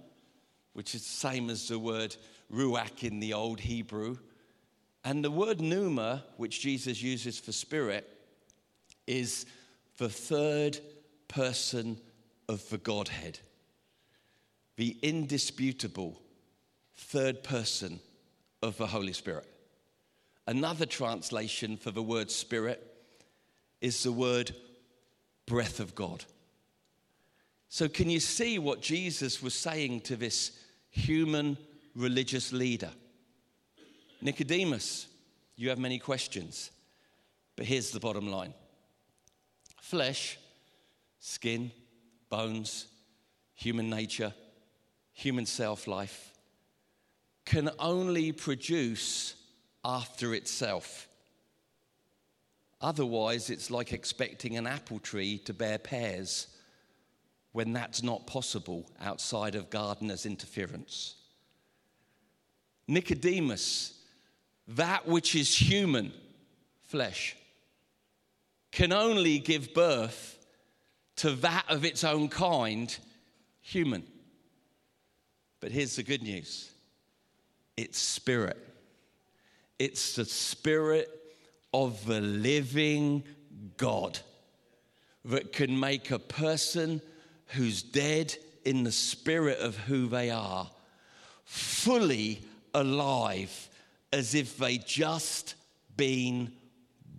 which 0.77 0.93
is 0.93 1.01
the 1.01 1.09
same 1.09 1.49
as 1.49 1.67
the 1.67 1.79
word 1.79 2.15
ruach 2.53 3.03
in 3.03 3.19
the 3.19 3.33
old 3.33 3.59
Hebrew. 3.59 4.19
And 5.03 5.25
the 5.25 5.31
word 5.31 5.59
pneuma, 5.59 6.23
which 6.37 6.61
Jesus 6.61 7.01
uses 7.01 7.39
for 7.39 7.51
spirit, 7.51 8.07
is 9.07 9.47
the 9.97 10.07
third 10.07 10.79
person 11.27 11.97
of 12.47 12.69
the 12.69 12.77
Godhead, 12.77 13.39
the 14.75 14.95
indisputable 15.01 16.21
third 16.95 17.41
person 17.41 17.99
of 18.61 18.77
the 18.77 18.85
Holy 18.85 19.13
Spirit. 19.13 19.47
Another 20.45 20.85
translation 20.85 21.75
for 21.77 21.89
the 21.89 22.03
word 22.03 22.29
spirit 22.29 22.85
is 23.81 24.03
the 24.03 24.11
word 24.11 24.51
breath 25.47 25.79
of 25.79 25.95
God. 25.95 26.23
So, 27.67 27.89
can 27.89 28.11
you 28.11 28.19
see 28.19 28.59
what 28.59 28.79
Jesus 28.79 29.41
was 29.41 29.55
saying 29.55 30.01
to 30.01 30.15
this 30.15 30.51
human 30.89 31.57
religious 31.95 32.51
leader? 32.51 32.91
Nicodemus, 34.21 35.07
you 35.55 35.69
have 35.69 35.79
many 35.79 35.99
questions, 35.99 36.71
but 37.55 37.65
here's 37.65 37.91
the 37.91 37.99
bottom 37.99 38.27
line 38.27 38.53
flesh, 39.81 40.37
skin, 41.19 41.71
bones, 42.29 42.87
human 43.53 43.89
nature, 43.89 44.33
human 45.13 45.45
self 45.45 45.87
life 45.87 46.33
can 47.45 47.69
only 47.79 48.33
produce 48.33 49.35
after 49.85 50.33
itself. 50.33 51.07
Otherwise, 52.81 53.49
it's 53.49 53.71
like 53.71 53.93
expecting 53.93 54.57
an 54.57 54.67
apple 54.67 54.99
tree 54.99 55.37
to 55.39 55.53
bear 55.53 55.77
pears 55.77 56.47
when 57.57 57.73
that's 57.73 58.03
not 58.03 58.27
possible 58.27 58.87
outside 59.01 59.55
of 59.55 59.71
gardener's 59.71 60.27
interference. 60.27 61.15
Nicodemus, 62.87 63.99
that 64.67 65.07
which 65.07 65.33
is 65.33 65.55
human, 65.55 66.13
flesh, 66.83 67.35
can 68.71 68.93
only 68.93 69.39
give 69.39 69.73
birth 69.73 70.45
to 71.15 71.31
that 71.31 71.65
of 71.67 71.83
its 71.83 72.03
own 72.03 72.29
kind, 72.29 72.95
human. 73.59 74.03
But 75.59 75.71
here's 75.71 75.95
the 75.95 76.03
good 76.03 76.21
news 76.21 76.69
it's 77.75 77.97
spirit. 77.97 78.63
It's 79.79 80.13
the 80.13 80.25
spirit 80.25 81.09
of 81.73 82.05
the 82.05 82.21
living 82.21 83.23
God 83.77 84.19
that 85.25 85.51
can 85.51 85.79
make 85.79 86.11
a 86.11 86.19
person 86.19 87.01
who's 87.47 87.81
dead 87.81 88.35
in 88.65 88.83
the 88.83 88.91
spirit 88.91 89.59
of 89.59 89.77
who 89.77 90.07
they 90.07 90.29
are 90.29 90.69
fully 91.45 92.41
alive 92.73 93.69
as 94.11 94.35
if 94.35 94.57
they 94.57 94.77
just 94.77 95.55
been 95.95 96.51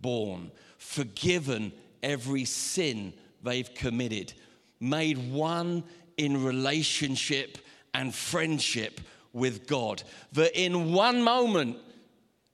born, 0.01 0.51
forgiven 0.77 1.73
every 2.03 2.45
sin 2.45 3.13
they've 3.43 3.73
committed, 3.75 4.33
made 4.81 5.17
one 5.33 5.83
in 6.17 6.45
relationship 6.45 7.59
and 7.95 8.15
friendship 8.15 9.01
with 9.33 9.67
God. 9.67 10.03
That 10.33 10.61
in 10.61 10.93
one 10.93 11.23
moment, 11.23 11.79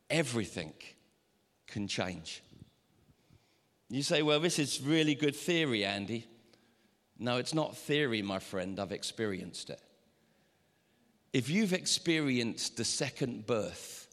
everything 0.09 0.73
can 1.67 1.89
change. 1.89 2.43
You 3.91 4.03
say, 4.03 4.23
well, 4.23 4.41
this 4.41 4.59
is 4.59 4.81
really 4.81 5.15
good 5.15 5.37
theory, 5.37 5.85
Andy. 5.85 6.27
No, 7.18 7.37
it's 7.37 7.55
not 7.55 7.77
theory, 7.77 8.22
my 8.22 8.38
friend. 8.38 8.79
I've 8.81 8.92
experienced 8.92 9.70
it. 9.70 9.81
If 11.33 11.48
you've 11.48 11.72
experienced 11.72 12.77
the 12.77 12.85
second 12.85 13.46
birth 13.46 14.09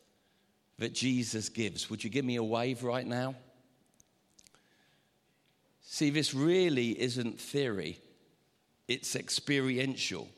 that 0.79 0.93
Jesus 0.93 1.49
gives, 1.49 1.89
would 1.89 2.03
you 2.03 2.09
give 2.09 2.25
me 2.25 2.37
a 2.37 2.43
wave 2.43 2.83
right 2.83 3.05
now? 3.05 3.35
See, 5.81 6.09
this 6.09 6.33
really 6.33 6.99
isn't 7.01 7.39
theory, 7.39 7.99
it's 8.87 9.15
experiential. 9.15 10.29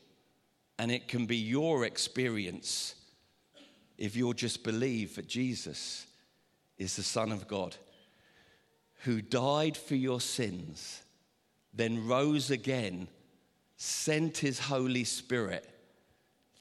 And 0.76 0.90
it 0.90 1.06
can 1.06 1.26
be 1.26 1.36
your 1.36 1.84
experience 1.84 2.96
if 3.96 4.16
you'll 4.16 4.32
just 4.32 4.64
believe 4.64 5.14
that 5.14 5.28
Jesus 5.28 6.08
is 6.78 6.96
the 6.96 7.04
Son 7.04 7.30
of 7.30 7.46
God 7.46 7.76
who 9.04 9.22
died 9.22 9.76
for 9.76 9.94
your 9.94 10.20
sins, 10.20 11.03
then 11.74 12.06
rose 12.06 12.50
again, 12.50 13.08
sent 13.76 14.38
his 14.38 14.58
Holy 14.58 15.04
Spirit 15.04 15.68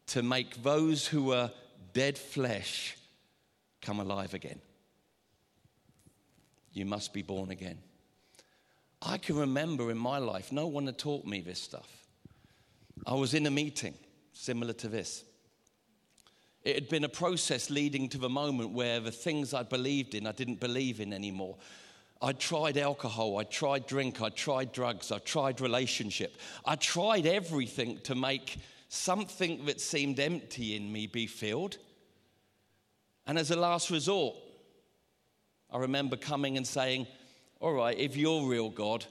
to 0.07 0.23
make 0.23 0.63
those 0.63 1.07
who 1.07 1.23
were 1.23 1.51
dead 1.93 2.17
flesh 2.17 2.97
come 3.81 3.99
alive 3.99 4.33
again. 4.33 4.59
You 6.73 6.85
must 6.85 7.13
be 7.13 7.21
born 7.21 7.51
again. 7.51 7.77
I 9.01 9.17
can 9.17 9.37
remember 9.37 9.91
in 9.91 9.97
my 9.97 10.17
life, 10.17 10.51
no 10.51 10.67
one 10.67 10.87
had 10.87 10.97
taught 10.97 11.25
me 11.25 11.41
this 11.41 11.61
stuff. 11.61 12.07
I 13.05 13.13
was 13.13 13.33
in 13.33 13.45
a 13.45 13.51
meeting 13.51 13.93
similar 14.31 14.73
to 14.73 14.87
this. 14.87 15.23
It 16.63 16.75
had 16.75 16.89
been 16.89 17.03
a 17.03 17.09
process 17.09 17.69
leading 17.69 18.07
to 18.09 18.17
the 18.17 18.29
moment 18.29 18.71
where 18.71 19.01
the 19.01 19.11
things 19.11 19.53
I 19.53 19.63
believed 19.63 20.15
in, 20.15 20.25
I 20.25 20.31
didn't 20.31 20.61
believe 20.61 21.01
in 21.01 21.11
anymore. 21.11 21.57
I 22.23 22.31
tried 22.31 22.77
alcohol, 22.77 23.37
I 23.37 23.43
tried 23.43 23.85
drink, 23.85 24.21
I 24.21 24.29
tried 24.29 24.71
drugs, 24.71 25.11
I 25.11 25.19
tried 25.19 25.59
relationship. 25.59 26.37
I 26.63 26.77
tried 26.77 27.25
everything 27.25 27.99
to 28.05 28.15
make 28.15 28.59
something 28.87 29.65
that 29.65 29.81
seemed 29.81 30.21
empty 30.21 30.77
in 30.77 30.89
me 30.89 31.05
be 31.05 31.27
filled. 31.27 31.77
And 33.27 33.37
as 33.37 33.51
a 33.51 33.57
last 33.57 33.89
resort, 33.89 34.37
I 35.69 35.79
remember 35.79 36.15
coming 36.15 36.55
and 36.55 36.65
saying, 36.65 37.07
all 37.59 37.73
right, 37.73 37.97
if 37.99 38.15
you're 38.15 38.47
real 38.47 38.69
God, 38.69 39.05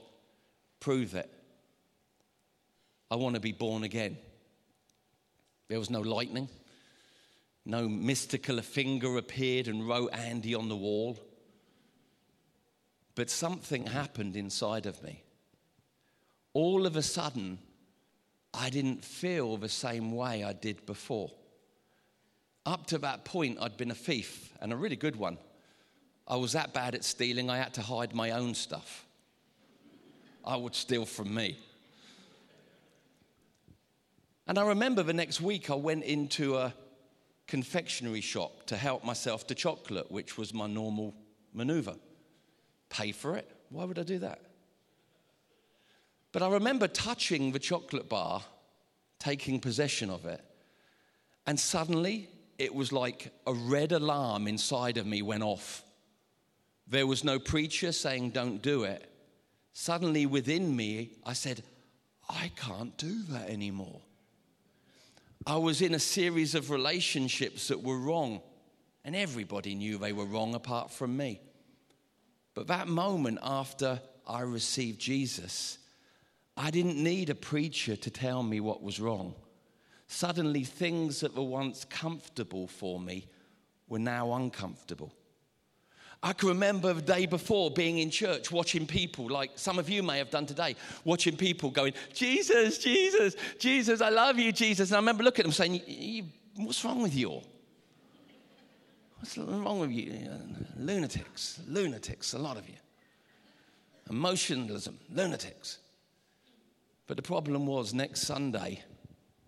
prove 0.81 1.15
it. 1.15 1.31
I 3.11 3.17
want 3.17 3.35
to 3.35 3.43
be 3.43 3.53
born 3.53 3.83
again. 3.85 4.17
There 5.69 5.79
was 5.79 5.91
no 5.91 6.01
lightning, 6.01 6.49
no 7.67 7.91
mystical 7.91 8.63
finger 8.63 9.19
appeared 9.19 9.69
and 9.69 9.87
wrote 9.87 10.15
Andy 10.15 10.55
on 10.55 10.71
the 10.71 10.77
wall. 10.77 11.19
But 13.15 13.31
something 13.31 13.87
happened 13.87 14.37
inside 14.37 14.87
of 14.87 15.03
me. 15.03 15.23
All 16.55 16.87
of 16.87 16.97
a 16.97 17.03
sudden, 17.03 17.59
I 18.55 18.71
didn't 18.71 19.05
feel 19.05 19.57
the 19.57 19.69
same 19.69 20.13
way 20.13 20.45
I 20.45 20.53
did 20.53 20.85
before. 20.87 21.31
Up 22.65 22.87
to 22.87 22.99
that 22.99 23.25
point, 23.25 23.59
I'd 23.61 23.77
been 23.77 23.91
a 23.91 23.95
thief 23.95 24.53
and 24.61 24.73
a 24.73 24.77
really 24.77 24.97
good 24.97 25.17
one. 25.17 25.39
I 26.29 26.37
was 26.37 26.53
that 26.53 26.73
bad 26.73 26.95
at 26.95 27.05
stealing, 27.05 27.51
I 27.51 27.59
had 27.59 27.75
to 27.75 27.83
hide 27.83 28.15
my 28.15 28.31
own 28.31 28.55
stuff. 28.55 29.05
I 30.45 30.57
would 30.57 30.75
steal 30.75 31.05
from 31.05 31.35
me. 31.35 31.59
And 34.47 34.59
I 34.59 34.67
remember 34.67 35.03
the 35.03 35.13
next 35.13 35.41
week 35.41 35.71
I 35.71 35.75
went 35.75 36.05
into 36.05 36.57
a 36.57 36.75
confectionery 37.47 38.21
shop 38.21 38.67
to 38.67 38.77
help 38.77 39.05
myself 39.05 39.47
to 39.49 39.55
chocolate, 39.55 40.11
which 40.11 40.37
was 40.39 40.53
my 40.53 40.67
normal 40.67 41.15
maneuver. 41.53 41.95
Pay 42.93 43.13
for 43.13 43.37
it? 43.37 43.51
Why 43.71 43.85
would 43.85 43.99
I 43.99 44.03
do 44.03 44.19
that? 44.19 44.39
But 46.31 46.43
I 46.43 46.51
remember 46.51 46.87
touching 46.87 47.53
the 47.53 47.59
chocolate 47.59 48.09
bar, 48.09 48.43
taking 49.19 49.61
possession 49.61 50.11
of 50.11 50.27
it, 50.27 50.43
and 51.47 51.59
suddenly 51.59 52.29
it 52.59 52.75
was 52.75 52.93
like 52.93 53.33
a 53.47 53.55
red 53.55 53.93
alarm 53.93 54.47
inside 54.47 54.99
of 54.99 55.07
me 55.07 55.23
went 55.23 55.43
off. 55.43 55.83
There 56.87 57.07
was 57.07 57.25
no 57.25 57.39
preacher 57.39 57.93
saying, 57.93 58.31
Don't 58.31 58.61
do 58.61 58.85
it. 58.85 59.09
Suddenly 59.73 60.27
within 60.27 60.77
me, 60.77 61.13
I 61.25 61.33
said, 61.33 61.63
I 62.29 62.53
can't 62.57 62.97
do 62.99 63.23
that 63.31 63.49
anymore. 63.49 64.01
I 65.47 65.57
was 65.57 65.81
in 65.81 65.95
a 65.95 65.99
series 65.99 66.55
of 66.55 66.71
relationships 66.71 67.69
that 67.69 67.83
were 67.83 67.99
wrong, 67.99 68.43
and 69.03 69.17
everybody 69.17 69.75
knew 69.75 69.97
they 69.97 70.13
were 70.13 70.27
wrong 70.27 70.55
apart 70.55 70.91
from 70.91 71.17
me. 71.17 71.41
But 72.55 72.67
that 72.67 72.89
moment 72.89 73.39
after 73.43 74.01
I 74.27 74.41
received 74.41 75.01
Jesus, 75.01 75.79
I 76.57 76.71
didn't 76.71 77.03
need 77.03 77.31
a 77.31 77.35
preacher 77.35 77.97
to 77.97 78.11
tell 78.11 78.43
me 78.43 78.61
what 78.61 78.83
was 78.83 79.01
wrong. 79.01 79.35
Suddenly, 80.07 80.65
things 80.65 81.21
that 81.21 81.35
were 81.35 81.43
once 81.43 81.87
comfortable 81.87 82.67
for 82.67 83.01
me 83.01 83.27
were 83.89 83.99
now 83.99 84.35
uncomfortable. 84.35 85.13
I 86.23 86.33
can 86.35 86.51
remember 86.51 86.93
the 86.93 87.03
day 87.03 87.27
before 87.27 87.71
being 87.71 87.99
in 87.99 88.11
church 88.11 88.53
watching 88.53 88.87
people, 88.87 89.29
like 89.29 89.53
some 89.57 89.79
of 89.79 89.91
you 89.91 90.03
may 90.05 90.19
have 90.19 90.31
done 90.31 90.47
today, 90.47 90.77
watching 91.05 91.37
people 91.37 91.71
going, 91.71 91.95
Jesus, 92.13 92.79
Jesus, 92.79 93.35
Jesus, 93.59 94.01
I 94.01 94.11
love 94.11 94.39
you, 94.39 94.53
Jesus. 94.53 94.91
And 94.91 94.97
I 94.97 95.01
remember 95.01 95.25
looking 95.25 95.45
at 95.45 95.47
them 95.47 95.53
saying, 95.53 96.31
What's 96.57 96.85
wrong 96.85 97.03
with 97.03 97.15
you 97.15 97.41
What's 99.23 99.39
wrong 99.39 99.79
with 99.79 99.93
you? 99.93 100.29
Uh, 100.29 100.37
lunatics, 100.77 101.61
lunatics, 101.69 102.33
a 102.33 102.41
lot 102.41 102.57
of 102.57 102.69
you. 102.69 102.75
Emotionalism, 104.11 104.99
lunatics. 105.13 105.79
But 107.07 107.19
the 107.19 107.23
problem 107.23 107.65
was 107.65 107.95
next 107.95 108.23
Sunday, 108.23 108.83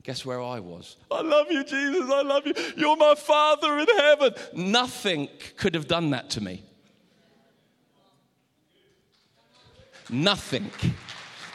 guess 0.04 0.24
where 0.24 0.40
I 0.40 0.60
was? 0.60 0.94
I 1.10 1.22
love 1.22 1.50
you, 1.50 1.64
Jesus. 1.64 2.08
I 2.08 2.22
love 2.22 2.46
you. 2.46 2.54
You're 2.76 2.96
my 2.96 3.16
Father 3.16 3.80
in 3.80 3.86
heaven. 3.98 4.34
Nothing 4.54 5.28
could 5.56 5.74
have 5.74 5.88
done 5.88 6.10
that 6.10 6.30
to 6.30 6.40
me. 6.40 6.62
Nothing. 10.08 10.70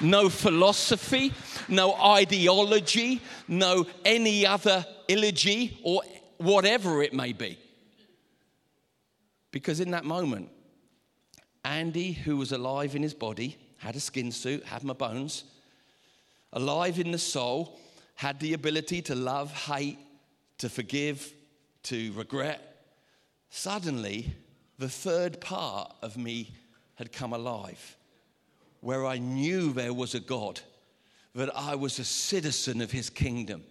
No 0.02 0.28
philosophy, 0.28 1.32
no 1.70 1.94
ideology, 1.94 3.22
no 3.48 3.86
any 4.04 4.46
other 4.46 4.86
elegy 5.08 5.80
or 5.84 6.02
whatever 6.38 7.02
it 7.02 7.14
may 7.14 7.32
be. 7.32 7.58
Because 9.52 9.80
in 9.80 9.92
that 9.92 10.06
moment, 10.06 10.50
Andy, 11.66 12.12
who 12.12 12.38
was 12.38 12.52
alive 12.52 12.96
in 12.96 13.04
his 13.04 13.14
body, 13.14 13.58
had 13.78 13.96
a 13.96 14.00
skin 14.00 14.32
suit, 14.32 14.64
had 14.66 14.84
my 14.84 14.94
bones, 14.94 15.44
alive 16.54 17.00
in 17.00 17.12
the 17.12 17.18
soul, 17.18 17.80
had 18.16 18.40
the 18.40 18.54
ability 18.54 19.02
to 19.04 19.16
love, 19.16 19.52
hate, 19.52 19.98
to 20.58 20.70
forgive, 20.70 21.34
to 21.84 22.12
regret. 22.14 22.84
Suddenly, 23.50 24.34
the 24.78 24.90
third 24.90 25.42
part 25.42 25.94
of 26.02 26.18
me 26.18 26.52
had 26.96 27.12
come 27.12 27.34
alive, 27.34 27.98
where 28.82 29.06
I 29.06 29.18
knew 29.18 29.74
there 29.74 29.94
was 29.94 30.14
a 30.14 30.20
God, 30.20 30.60
that 31.34 31.56
I 31.56 31.76
was 31.76 32.00
a 32.00 32.04
citizen 32.04 32.82
of 32.82 32.92
his 32.92 33.10
kingdom, 33.10 33.64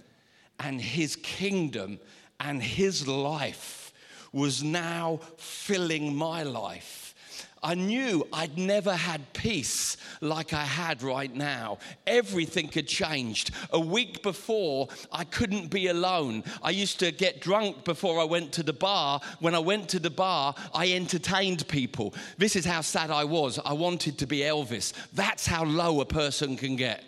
and 0.59 0.81
his 0.81 1.17
kingdom 1.17 2.01
and 2.41 2.63
his 2.63 3.07
life 3.07 3.88
was 4.33 4.63
now 4.63 5.21
filling 5.37 6.15
my 6.15 6.43
life 6.43 7.09
I 7.63 7.75
knew 7.75 8.27
I'd 8.33 8.57
never 8.57 8.95
had 8.95 9.33
peace 9.33 9.97
like 10.21 10.53
I 10.53 10.65
had 10.65 11.03
right 11.03 11.35
now. 11.35 11.79
Everything 12.07 12.69
had 12.69 12.87
changed. 12.87 13.51
A 13.73 13.81
week 13.81 14.23
before, 14.23 14.89
I 15.11 15.25
couldn't 15.25 15.69
be 15.69 15.89
alone. 15.89 16.45
I 16.63 16.71
used 16.71 17.01
to 17.01 17.11
get 17.11 17.41
drunk 17.41 17.85
before 17.85 18.21
I 18.21 18.25
went 18.25 18.53
to 18.53 18.63
the 18.63 18.73
bar. 18.73 19.21
When 19.41 19.55
I 19.55 19.59
went 19.59 19.89
to 19.91 19.99
the 19.99 20.11
bar, 20.11 20.55
I 20.75 20.93
entertained 20.93 21.67
people. 21.69 22.15
This 22.37 22.55
is 22.55 22.65
how 22.65 22.81
sad 22.81 23.11
I 23.11 23.25
was. 23.25 23.59
I 23.65 23.73
wanted 23.73 24.19
to 24.19 24.27
be 24.27 24.39
Elvis. 24.39 24.93
That's 25.13 25.47
how 25.47 25.65
low 25.65 26.01
a 26.01 26.07
person 26.07 26.57
can 26.57 26.77
get. 26.77 27.05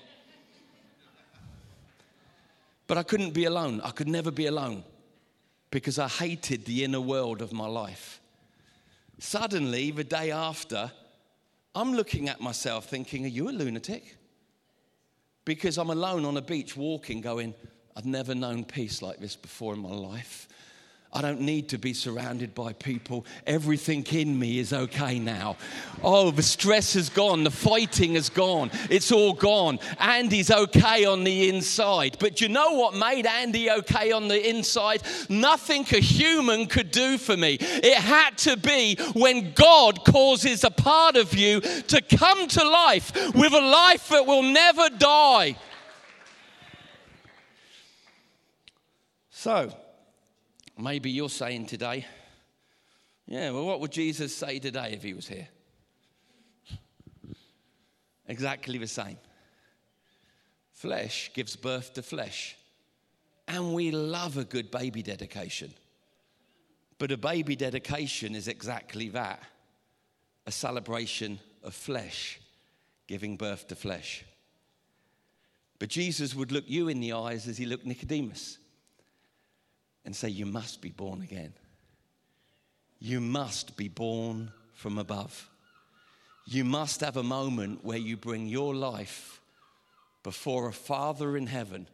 But 2.87 2.98
I 2.98 3.04
couldn't 3.04 3.30
be 3.30 3.44
alone. 3.44 3.80
I 3.85 3.90
could 3.90 4.09
never 4.09 4.33
be 4.33 4.46
alone 4.46 4.83
because 5.70 5.98
I 5.98 6.09
hated 6.09 6.64
the 6.64 6.85
inner 6.85 7.00
world 7.00 7.42
of 7.42 7.52
my 7.52 7.66
life. 7.66 8.20
Suddenly, 9.18 9.90
the 9.90 10.04
day 10.04 10.30
after, 10.30 10.90
I'm 11.74 11.92
looking 11.92 12.28
at 12.28 12.40
myself 12.40 12.87
thinking, 12.87 13.24
Are 13.24 13.28
you 13.28 13.48
a 13.48 13.52
lunatic? 13.52 14.16
Because 15.44 15.78
I'm 15.78 15.90
alone 15.90 16.24
on 16.24 16.37
a 16.37 16.42
beach 16.42 16.76
walking, 16.76 17.20
going, 17.20 17.54
I've 17.96 18.06
never 18.06 18.35
known 18.35 18.64
peace 18.64 19.02
like 19.02 19.18
this 19.18 19.37
before 19.37 19.74
in 19.74 19.80
my 19.80 19.90
life. 19.90 20.48
I 21.12 21.22
don't 21.22 21.40
need 21.40 21.70
to 21.70 21.78
be 21.78 21.92
surrounded 21.92 22.54
by 22.54 22.72
people. 22.72 23.26
Everything 23.44 24.06
in 24.12 24.38
me 24.38 24.60
is 24.60 24.72
okay 24.72 25.18
now. 25.18 25.56
Oh, 26.04 26.30
the 26.30 26.42
stress 26.42 26.94
has 26.94 27.08
gone. 27.08 27.42
The 27.42 27.50
fighting 27.50 28.14
has 28.14 28.28
gone. 28.28 28.70
It's 28.88 29.10
all 29.10 29.32
gone. 29.32 29.80
Andy's 29.98 30.52
okay 30.52 31.04
on 31.04 31.24
the 31.24 31.48
inside. 31.48 32.16
But 32.20 32.40
you 32.40 32.48
know 32.48 32.74
what 32.74 32.94
made 32.94 33.26
Andy 33.26 33.72
okay 33.72 34.12
on 34.12 34.28
the 34.28 34.48
inside? 34.48 35.02
Nothing 35.28 35.84
a 35.90 36.00
human 36.00 36.66
could 36.66 36.92
do 36.92 37.18
for 37.18 37.36
me. 37.36 37.58
It 37.60 37.96
had 37.96 38.38
to 38.38 38.56
be 38.56 38.94
when 39.12 39.52
God 39.54 40.04
causes 40.04 40.62
a 40.62 40.70
part 40.70 41.16
of 41.16 41.34
you 41.34 41.60
to 41.60 42.00
come 42.02 42.46
to 42.46 42.62
life 42.62 43.12
with 43.34 43.52
a 43.52 43.60
life 43.60 44.10
that 44.10 44.26
will 44.26 44.44
never 44.44 44.88
die. 44.90 45.56
So, 49.30 49.72
Maybe 50.80 51.10
you're 51.10 51.28
saying 51.28 51.66
today, 51.66 52.06
yeah, 53.26 53.50
well, 53.50 53.66
what 53.66 53.80
would 53.80 53.92
Jesus 53.92 54.34
say 54.34 54.58
today 54.58 54.92
if 54.92 55.02
he 55.02 55.12
was 55.12 55.28
here? 55.28 55.48
Exactly 58.26 58.78
the 58.78 58.86
same. 58.86 59.18
Flesh 60.72 61.30
gives 61.34 61.54
birth 61.56 61.92
to 61.94 62.02
flesh. 62.02 62.56
And 63.46 63.74
we 63.74 63.90
love 63.90 64.38
a 64.38 64.44
good 64.44 64.70
baby 64.70 65.02
dedication. 65.02 65.74
But 66.98 67.12
a 67.12 67.16
baby 67.18 67.56
dedication 67.56 68.34
is 68.34 68.48
exactly 68.48 69.08
that 69.10 69.42
a 70.46 70.52
celebration 70.52 71.40
of 71.62 71.74
flesh 71.74 72.40
giving 73.06 73.36
birth 73.36 73.68
to 73.68 73.76
flesh. 73.76 74.24
But 75.78 75.90
Jesus 75.90 76.34
would 76.34 76.52
look 76.52 76.64
you 76.68 76.88
in 76.88 77.00
the 77.00 77.12
eyes 77.12 77.48
as 77.48 77.58
he 77.58 77.66
looked 77.66 77.84
Nicodemus 77.84 78.59
and 80.04 80.14
say, 80.14 80.28
You 80.28 80.46
must 80.46 80.80
be 80.80 80.90
born 80.90 81.22
again. 81.22 81.52
You 82.98 83.20
must 83.20 83.76
be 83.76 83.88
born 83.88 84.52
from 84.74 84.98
above. 84.98 85.48
You 86.46 86.64
must 86.64 87.00
have 87.00 87.16
a 87.16 87.22
moment 87.22 87.84
where 87.84 87.98
you 87.98 88.16
bring 88.16 88.46
your 88.46 88.74
life 88.74 89.40
before 90.22 90.68
a 90.68 90.72
Father 90.72 91.36
in 91.36 91.46
heaven 91.46 91.86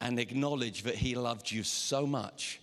and 0.00 0.18
acknowledge 0.18 0.84
that 0.84 0.96
He 0.96 1.14
loved 1.14 1.50
you 1.50 1.62
so 1.62 2.06
much. 2.06 2.60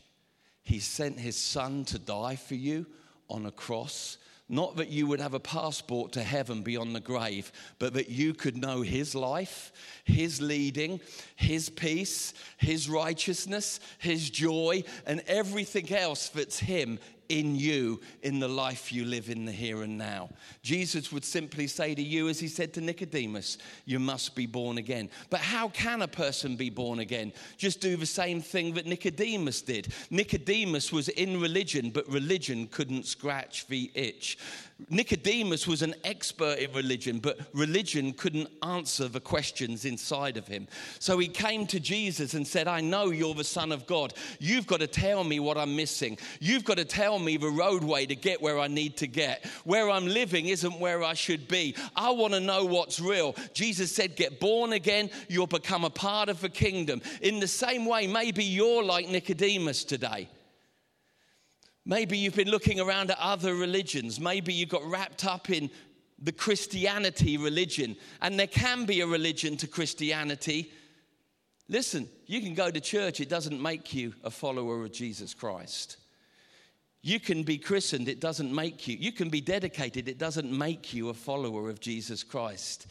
He 0.64 0.80
sent 0.80 1.20
His 1.20 1.38
Son 1.38 1.86
to 1.86 2.00
die 2.00 2.36
for 2.36 2.56
you 2.56 2.86
on 3.30 3.46
a 3.46 3.52
cross 3.52 4.18
not 4.50 4.78
that 4.78 4.90
you 4.90 5.08
would 5.08 5.20
have 5.20 5.34
a 5.34 5.40
passport 5.40 6.14
to 6.14 6.24
heaven 6.24 6.62
beyond 6.62 6.96
the 6.96 7.00
grave, 7.00 7.52
but 7.80 7.94
that 7.94 8.10
you 8.10 8.34
could 8.34 8.56
know 8.56 8.82
His 8.82 9.14
life, 9.14 9.72
His 10.06 10.42
leading, 10.42 11.02
His 11.36 11.70
peace, 11.70 12.34
His 12.58 12.90
righteousness, 12.90 13.80
His 13.98 14.30
joy, 14.30 14.84
and 15.06 15.22
everything 15.28 15.94
else 15.94 16.30
that's 16.30 16.60
Him 16.60 17.00
in 17.30 17.56
you 17.56 18.00
in 18.24 18.40
the 18.40 18.48
life 18.48 18.92
you 18.92 19.06
live 19.06 19.30
in 19.30 19.46
the 19.46 19.52
here 19.52 19.84
and 19.84 19.98
now. 19.98 20.30
Jesus 20.62 21.12
would 21.12 21.26
simply 21.26 21.68
say 21.68 21.96
to 21.96 22.02
you, 22.02 22.30
as 22.30 22.40
he 22.40 22.48
said 22.48 22.74
to 22.74 22.82
Nicodemus, 22.82 23.58
You 23.86 24.00
must 24.00 24.36
be 24.36 24.46
born 24.46 24.78
again. 24.78 25.10
But 25.30 25.42
how 25.42 25.70
can 25.70 26.02
a 26.02 26.08
person 26.08 26.56
be 26.56 26.70
born 26.70 27.00
again? 27.00 27.34
Just 27.58 27.82
do 27.82 27.98
the 27.98 28.06
same 28.06 28.42
thing 28.42 28.74
that 28.76 28.86
Nicodemus 28.86 29.62
did. 29.62 29.94
Nicodemus 30.10 30.92
was 30.92 31.10
in 31.10 31.40
religion, 31.40 31.90
but 31.90 32.08
religion 32.08 32.68
couldn't 32.68 33.06
scratch 33.06 33.68
the 33.68 33.92
itch. 33.94 34.38
Nicodemus 34.90 35.66
was 35.66 35.82
an 35.82 35.96
expert 36.04 36.60
in 36.60 36.72
religion, 36.72 37.18
but 37.18 37.40
religion 37.52 38.14
couldn't 38.14 38.48
answer 38.62 39.08
the 39.08 39.20
questions 39.20 39.86
inside 39.86 40.38
of 40.38 40.48
him. 40.48 40.68
So 41.00 41.18
he 41.18 41.28
came 41.28 41.66
to 41.68 41.80
Jesus 41.80 42.36
and 42.36 42.46
said, 42.46 42.68
I 42.68 42.82
know 42.82 43.10
you're 43.10 43.34
the 43.34 43.44
Son 43.44 43.72
of 43.72 43.88
God. 43.88 44.14
You've 44.40 44.68
got 44.68 44.82
to 44.82 44.88
tell 44.88 45.24
me 45.24 45.40
what 45.40 45.58
I'm 45.58 45.76
missing. 45.76 46.20
You've 46.40 46.64
got 46.64 46.78
to 46.78 46.86
tell 46.86 47.18
me 47.18 47.38
the 47.38 47.50
roadway 47.50 48.06
to 48.06 48.16
get 48.16 48.40
where 48.40 48.60
I 48.60 48.68
need 48.68 48.98
to 48.98 49.08
get. 49.08 49.48
Where 49.64 49.90
I'm 49.90 50.06
living 50.06 50.48
isn't 50.48 50.80
where 50.80 51.04
I 51.04 51.16
should 51.16 51.48
be. 51.48 51.76
I 51.96 52.12
want 52.12 52.34
to 52.34 52.40
know 52.40 52.64
what's 52.64 53.00
real. 53.00 53.36
Jesus 53.54 53.92
said, 53.92 54.16
Get 54.16 54.40
born 54.40 54.74
again, 54.74 55.10
you'll 55.28 55.48
become 55.48 55.86
a 55.86 55.90
part 55.90 56.30
of 56.30 56.40
the 56.40 56.50
kingdom. 56.50 57.02
In 57.22 57.40
the 57.40 57.48
same 57.48 57.86
way, 57.88 58.06
maybe 58.06 58.44
you're 58.44 58.84
like 58.84 59.10
Nicodemus 59.10 59.84
today. 59.84 60.30
Maybe 61.88 62.18
you've 62.18 62.36
been 62.36 62.52
looking 62.52 62.82
around 62.82 63.12
at 63.12 63.18
other 63.18 63.56
religions. 63.56 64.20
Maybe 64.20 64.54
you 64.54 64.66
got 64.66 64.84
wrapped 64.84 65.26
up 65.26 65.50
in 65.50 65.70
the 66.22 66.34
Christianity 66.34 67.38
religion. 67.38 67.96
And 68.22 68.38
there 68.38 68.46
can 68.46 68.84
be 68.84 69.00
a 69.00 69.08
religion 69.08 69.56
to 69.56 69.68
Christianity. 69.68 70.70
Listen, 71.70 72.10
you 72.26 72.42
can 72.42 72.56
go 72.56 72.70
to 72.70 72.82
church, 72.82 73.22
it 73.22 73.30
doesn't 73.30 73.62
make 73.62 73.94
you 73.94 74.14
a 74.26 74.30
follower 74.30 74.84
of 74.84 74.92
Jesus 74.92 75.34
Christ. 75.34 75.96
You 77.04 77.22
can 77.22 77.44
be 77.44 77.58
christened, 77.58 78.10
it 78.10 78.20
doesn't 78.20 78.54
make 78.54 78.86
you. 78.90 78.98
You 79.00 79.14
can 79.14 79.30
be 79.30 79.40
dedicated, 79.40 80.10
it 80.10 80.18
doesn't 80.18 80.52
make 80.52 80.94
you 80.94 81.08
a 81.08 81.14
follower 81.14 81.70
of 81.70 81.80
Jesus 81.80 82.22
Christ. 82.22 82.88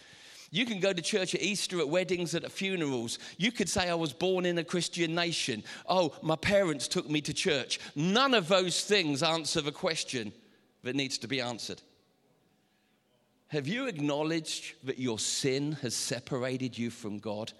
You 0.50 0.64
can 0.64 0.80
go 0.80 0.92
to 0.92 1.02
church 1.02 1.34
at 1.34 1.42
Easter, 1.42 1.80
at 1.80 1.88
weddings, 1.88 2.34
at 2.34 2.50
funerals. 2.50 3.18
You 3.36 3.50
could 3.50 3.68
say, 3.68 3.88
I 3.88 3.94
was 3.94 4.12
born 4.12 4.46
in 4.46 4.58
a 4.58 4.64
Christian 4.64 5.14
nation. 5.14 5.64
Oh, 5.88 6.14
my 6.22 6.36
parents 6.36 6.88
took 6.88 7.10
me 7.10 7.20
to 7.22 7.34
church. 7.34 7.80
None 7.94 8.34
of 8.34 8.48
those 8.48 8.84
things 8.84 9.22
answer 9.22 9.60
the 9.60 9.72
question 9.72 10.32
that 10.82 10.96
needs 10.96 11.18
to 11.18 11.28
be 11.28 11.40
answered. 11.40 11.82
Have 13.48 13.68
you 13.68 13.86
acknowledged 13.86 14.74
that 14.84 14.98
your 14.98 15.18
sin 15.18 15.72
has 15.82 15.94
separated 15.94 16.76
you 16.76 16.90
from 16.90 17.18
God? 17.18 17.52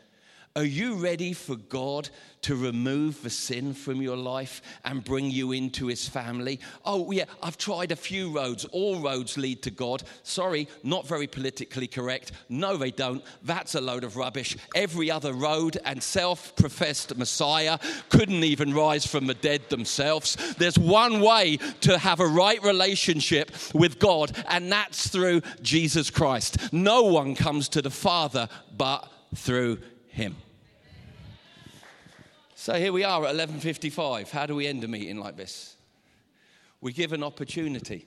Are 0.57 0.65
you 0.65 0.95
ready 0.95 1.35
for 1.35 1.55
God 1.55 2.09
to 2.41 2.57
remove 2.57 3.23
the 3.23 3.29
sin 3.29 3.75
from 3.75 4.01
your 4.01 4.17
life 4.17 4.63
and 4.87 5.05
bring 5.05 5.31
you 5.31 5.53
into 5.53 5.89
his 5.89 6.09
family? 6.09 6.61
Oh, 6.83 7.13
yeah, 7.13 7.27
I've 7.43 7.59
tried 7.59 7.93
a 7.93 7.97
few 7.97 8.31
roads. 8.31 8.65
All 8.73 8.99
roads 9.01 9.37
lead 9.37 9.63
to 9.65 9.71
God. 9.71 10.03
Sorry, 10.23 10.67
not 10.83 11.07
very 11.07 11.27
politically 11.27 11.87
correct. 11.87 12.33
No, 12.49 12.79
they 12.79 12.91
don't. 12.91 13.23
That's 13.43 13.75
a 13.75 13.83
load 13.83 14.03
of 14.03 14.17
rubbish. 14.17 14.57
Every 14.75 15.11
other 15.11 15.35
road 15.35 15.77
and 15.85 16.03
self 16.03 16.57
professed 16.57 17.15
Messiah 17.19 17.79
couldn't 18.09 18.43
even 18.43 18.73
rise 18.73 19.07
from 19.07 19.27
the 19.27 19.35
dead 19.35 19.69
themselves. 19.69 20.37
There's 20.57 20.79
one 20.79 21.21
way 21.21 21.59
to 21.83 21.99
have 21.99 22.21
a 22.21 22.27
right 22.27 22.63
relationship 22.63 23.53
with 23.75 23.99
God, 23.99 24.33
and 24.49 24.73
that's 24.73 25.09
through 25.09 25.43
Jesus 25.61 26.09
Christ. 26.09 26.73
No 26.73 27.03
one 27.03 27.35
comes 27.35 27.69
to 27.71 27.83
the 27.83 27.91
Father 27.91 28.49
but 28.75 29.07
through 29.35 29.81
him. 30.09 30.35
So 32.67 32.75
here 32.75 32.93
we 32.93 33.05
are 33.05 33.25
at 33.25 33.37
11:55. 33.37 34.33
How 34.33 34.45
do 34.45 34.57
we 34.57 34.67
end 34.67 34.83
a 34.83 34.89
meeting 34.89 35.21
like 35.21 35.37
this? 35.37 35.77
We 36.81 36.93
give 36.93 37.13
an 37.13 37.23
opportunity 37.23 38.07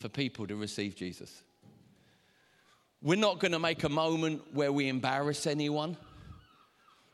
for 0.00 0.10
people 0.10 0.46
to 0.46 0.54
receive 0.54 0.94
Jesus. 0.94 1.42
We're 3.00 3.16
not 3.16 3.38
going 3.38 3.52
to 3.52 3.58
make 3.58 3.84
a 3.84 3.88
moment 3.88 4.42
where 4.52 4.70
we 4.70 4.88
embarrass 4.88 5.46
anyone, 5.46 5.96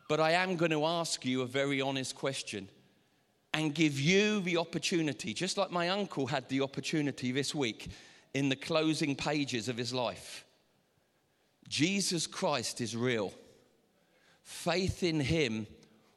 but 0.09 0.19
I 0.19 0.33
am 0.33 0.57
going 0.57 0.73
to 0.73 0.85
ask 0.85 1.25
you 1.25 1.43
a 1.43 1.47
very 1.47 1.81
honest 1.81 2.17
question 2.17 2.69
and 3.55 3.73
give 3.73 4.01
you 4.01 4.41
the 4.41 4.57
opportunity, 4.57 5.33
just 5.33 5.57
like 5.57 5.71
my 5.71 5.89
uncle 5.89 6.27
had 6.27 6.49
the 6.49 6.63
opportunity 6.63 7.31
this 7.31 7.55
week 7.55 7.93
in 8.35 8.49
the 8.49 8.57
closing 8.57 9.15
pages 9.15 9.69
of 9.69 9.77
his 9.77 9.95
life. 9.95 10.45
Jesus 11.69 12.27
Christ 12.27 12.81
is 12.81 12.97
real. 12.97 13.33
Faith 14.43 15.05
in 15.05 15.21
him 15.21 15.69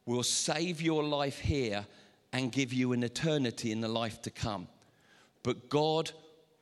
will 0.06 0.22
save 0.22 0.80
your 0.80 1.04
life 1.04 1.38
here 1.38 1.86
and 2.32 2.52
give 2.52 2.72
you 2.72 2.92
an 2.92 3.02
eternity 3.02 3.72
in 3.72 3.80
the 3.80 3.88
life 3.88 4.22
to 4.22 4.30
come. 4.30 4.68
But 5.42 5.68
God 5.68 6.10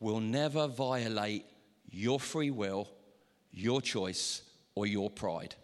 will 0.01 0.21
never 0.21 0.67
violate 0.67 1.45
your 1.91 2.19
free 2.19 2.51
will, 2.51 2.89
your 3.53 3.81
choice, 3.81 4.43
or 4.75 4.87
your 4.87 5.11
pride. 5.11 5.55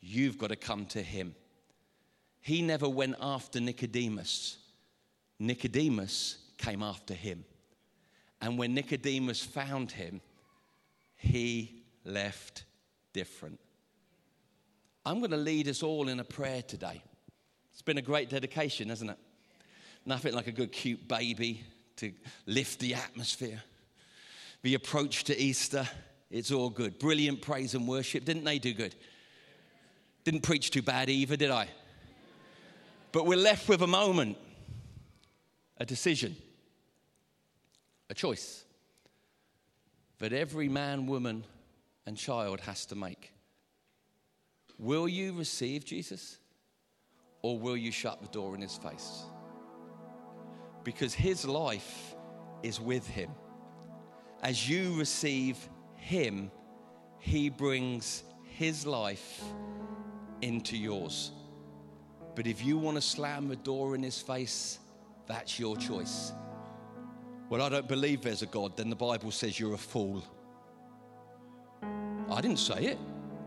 You've 0.00 0.38
got 0.38 0.48
to 0.48 0.56
come 0.56 0.86
to 0.86 1.02
Him. 1.02 1.34
He 2.40 2.62
never 2.62 2.88
went 2.88 3.16
after 3.20 3.60
Nicodemus, 3.60 4.58
Nicodemus 5.38 6.38
came 6.58 6.82
after 6.82 7.14
him. 7.14 7.44
And 8.40 8.58
when 8.58 8.74
Nicodemus 8.74 9.42
found 9.42 9.92
him, 9.92 10.20
he 11.16 11.82
left 12.04 12.64
different. 13.12 13.58
I'm 15.06 15.20
going 15.20 15.30
to 15.30 15.36
lead 15.36 15.68
us 15.68 15.84
all 15.84 16.08
in 16.08 16.18
a 16.18 16.24
prayer 16.24 16.62
today. 16.62 17.00
It's 17.70 17.80
been 17.80 17.96
a 17.96 18.02
great 18.02 18.28
dedication, 18.28 18.88
hasn't 18.88 19.12
it? 19.12 19.18
Nothing 20.04 20.34
like 20.34 20.48
a 20.48 20.52
good, 20.52 20.72
cute 20.72 21.06
baby 21.06 21.62
to 21.98 22.12
lift 22.46 22.80
the 22.80 22.94
atmosphere. 22.94 23.62
The 24.62 24.74
approach 24.74 25.22
to 25.24 25.40
Easter, 25.40 25.88
it's 26.28 26.50
all 26.50 26.70
good. 26.70 26.98
Brilliant 26.98 27.40
praise 27.40 27.76
and 27.76 27.86
worship. 27.86 28.24
Didn't 28.24 28.42
they 28.42 28.58
do 28.58 28.74
good? 28.74 28.96
Didn't 30.24 30.42
preach 30.42 30.72
too 30.72 30.82
bad 30.82 31.08
either, 31.08 31.36
did 31.36 31.52
I? 31.52 31.68
But 33.12 33.26
we're 33.26 33.38
left 33.38 33.68
with 33.68 33.82
a 33.82 33.86
moment, 33.86 34.36
a 35.78 35.86
decision, 35.86 36.34
a 38.10 38.14
choice 38.14 38.64
that 40.18 40.32
every 40.32 40.68
man, 40.68 41.06
woman, 41.06 41.44
and 42.06 42.16
child 42.16 42.58
has 42.62 42.86
to 42.86 42.96
make. 42.96 43.30
Will 44.78 45.08
you 45.08 45.32
receive 45.32 45.84
Jesus 45.84 46.38
or 47.42 47.58
will 47.58 47.76
you 47.76 47.90
shut 47.90 48.20
the 48.20 48.28
door 48.28 48.54
in 48.54 48.60
his 48.60 48.76
face? 48.76 49.22
Because 50.84 51.14
his 51.14 51.44
life 51.44 52.14
is 52.62 52.80
with 52.80 53.06
him. 53.06 53.30
As 54.42 54.68
you 54.68 54.94
receive 54.98 55.56
him, 55.94 56.50
he 57.18 57.48
brings 57.48 58.22
his 58.44 58.86
life 58.86 59.42
into 60.42 60.76
yours. 60.76 61.32
But 62.34 62.46
if 62.46 62.62
you 62.62 62.76
want 62.76 62.96
to 62.96 63.00
slam 63.00 63.48
the 63.48 63.56
door 63.56 63.94
in 63.94 64.02
his 64.02 64.20
face, 64.20 64.78
that's 65.26 65.58
your 65.58 65.76
choice. 65.76 66.32
Well, 67.48 67.62
I 67.62 67.68
don't 67.68 67.88
believe 67.88 68.22
there's 68.22 68.42
a 68.42 68.46
God, 68.46 68.76
then 68.76 68.90
the 68.90 68.96
Bible 68.96 69.30
says 69.30 69.58
you're 69.58 69.74
a 69.74 69.78
fool. 69.78 70.22
I 72.30 72.40
didn't 72.40 72.58
say 72.58 72.84
it. 72.84 72.98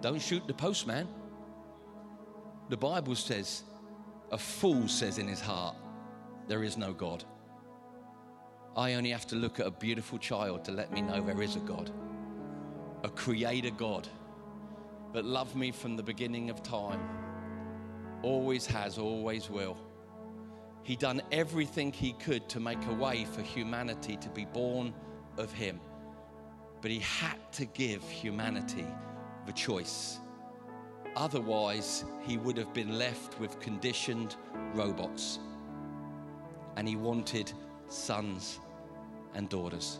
Don't 0.01 0.21
shoot 0.21 0.47
the 0.47 0.53
postman. 0.53 1.07
The 2.69 2.77
Bible 2.77 3.15
says, 3.15 3.63
a 4.31 4.37
fool 4.37 4.87
says 4.87 5.17
in 5.17 5.27
his 5.27 5.41
heart, 5.41 5.75
there 6.47 6.63
is 6.63 6.77
no 6.77 6.93
God. 6.93 7.23
I 8.77 8.93
only 8.93 9.09
have 9.09 9.25
to 9.27 9.35
look 9.35 9.59
at 9.59 9.65
a 9.65 9.71
beautiful 9.71 10.19
child 10.19 10.63
to 10.65 10.71
let 10.71 10.91
me 10.91 11.01
know 11.01 11.19
there 11.19 11.41
is 11.41 11.55
a 11.55 11.59
God, 11.59 11.89
a 13.03 13.09
creator 13.09 13.71
God 13.71 14.07
that 15.13 15.25
loved 15.25 15.55
me 15.55 15.71
from 15.71 15.97
the 15.97 16.03
beginning 16.03 16.51
of 16.51 16.61
time, 16.61 17.01
always 18.21 18.67
has, 18.67 18.99
always 18.99 19.49
will. 19.49 19.75
He 20.83 20.95
done 20.95 21.23
everything 21.31 21.91
he 21.91 22.13
could 22.13 22.47
to 22.49 22.59
make 22.59 22.85
a 22.85 22.93
way 22.93 23.25
for 23.25 23.41
humanity 23.41 24.15
to 24.17 24.29
be 24.29 24.45
born 24.45 24.93
of 25.37 25.51
him. 25.51 25.79
But 26.81 26.91
he 26.91 26.99
had 26.99 27.51
to 27.53 27.65
give 27.65 28.07
humanity 28.07 28.85
the 29.47 29.53
choice. 29.53 30.19
Otherwise, 31.19 32.05
he 32.21 32.37
would 32.37 32.57
have 32.57 32.73
been 32.73 32.97
left 32.97 33.37
with 33.41 33.59
conditioned 33.59 34.37
robots. 34.73 35.39
And 36.77 36.87
he 36.87 36.95
wanted 36.95 37.51
sons 37.89 38.59
and 39.35 39.49
daughters. 39.49 39.99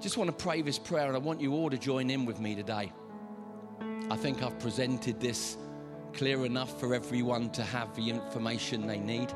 Just 0.00 0.16
want 0.16 0.28
to 0.28 0.44
pray 0.44 0.60
this 0.60 0.76
prayer, 0.78 1.06
and 1.06 1.14
I 1.14 1.20
want 1.20 1.40
you 1.40 1.52
all 1.54 1.70
to 1.70 1.78
join 1.78 2.10
in 2.10 2.26
with 2.26 2.40
me 2.40 2.56
today. 2.56 2.92
I 4.10 4.16
think 4.16 4.42
I've 4.42 4.58
presented 4.58 5.20
this 5.20 5.56
clear 6.12 6.44
enough 6.44 6.80
for 6.80 6.92
everyone 6.92 7.50
to 7.50 7.62
have 7.62 7.94
the 7.94 8.10
information 8.10 8.88
they 8.88 8.98
need 8.98 9.32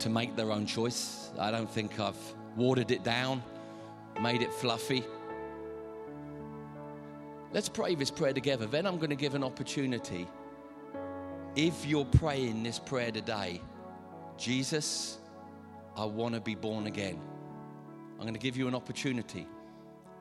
to 0.00 0.08
make 0.08 0.34
their 0.34 0.50
own 0.50 0.66
choice. 0.66 1.30
I 1.38 1.52
don't 1.52 1.70
think 1.70 2.00
I've 2.00 2.16
watered 2.56 2.90
it 2.90 3.04
down, 3.04 3.40
made 4.20 4.42
it 4.42 4.52
fluffy. 4.52 5.04
Let's 7.52 7.68
pray 7.68 7.94
this 7.94 8.10
prayer 8.10 8.32
together. 8.32 8.66
Then 8.66 8.86
I'm 8.86 8.98
going 8.98 9.10
to 9.10 9.16
give 9.16 9.34
an 9.34 9.42
opportunity. 9.42 10.28
If 11.56 11.86
you're 11.86 12.04
praying 12.04 12.62
this 12.62 12.78
prayer 12.78 13.10
today, 13.10 13.62
Jesus, 14.36 15.18
I 15.96 16.04
want 16.04 16.34
to 16.34 16.40
be 16.40 16.54
born 16.54 16.86
again. 16.86 17.18
I'm 18.16 18.22
going 18.22 18.34
to 18.34 18.40
give 18.40 18.56
you 18.56 18.68
an 18.68 18.74
opportunity 18.74 19.46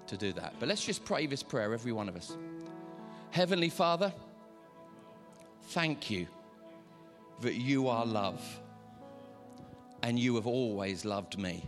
to 0.07 0.17
do 0.17 0.31
that. 0.33 0.53
But 0.59 0.69
let's 0.69 0.83
just 0.83 1.03
pray 1.03 1.27
this 1.27 1.43
prayer, 1.43 1.73
every 1.73 1.91
one 1.91 2.07
of 2.07 2.15
us. 2.15 2.37
Heavenly 3.31 3.69
Father, 3.69 4.13
thank 5.63 6.09
you 6.09 6.27
that 7.41 7.55
you 7.55 7.89
are 7.89 8.05
love 8.05 8.41
and 10.01 10.17
you 10.17 10.35
have 10.35 10.47
always 10.47 11.03
loved 11.03 11.37
me. 11.37 11.67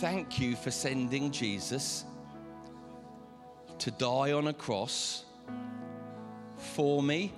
Thank 0.00 0.38
you 0.38 0.54
for 0.54 0.70
sending 0.70 1.30
Jesus 1.30 2.04
to 3.82 3.90
die 3.90 4.30
on 4.30 4.46
a 4.46 4.52
cross 4.52 5.24
for 6.56 7.02
me 7.02 7.32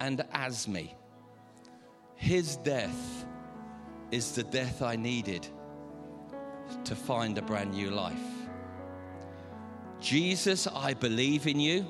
and 0.00 0.24
as 0.32 0.66
me. 0.66 0.94
His 2.14 2.56
death 2.56 3.26
is 4.10 4.32
the 4.34 4.44
death 4.44 4.80
I 4.80 4.96
needed 4.96 5.46
to 6.84 6.96
find 6.96 7.36
a 7.36 7.42
brand 7.42 7.72
new 7.72 7.90
life. 7.90 8.16
Jesus, 10.00 10.66
I 10.66 10.94
believe 10.94 11.46
in 11.46 11.60
you. 11.60 11.84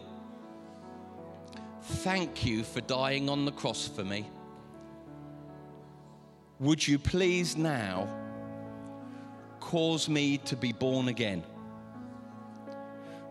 Thank 1.82 2.44
you 2.44 2.64
for 2.64 2.80
dying 2.80 3.28
on 3.28 3.44
the 3.44 3.52
cross 3.52 3.86
for 3.86 4.02
me. 4.02 4.28
Would 6.58 6.88
you 6.88 6.98
please 6.98 7.56
now 7.56 8.08
cause 9.60 10.08
me 10.08 10.38
to 10.38 10.56
be 10.56 10.72
born 10.72 11.06
again? 11.06 11.44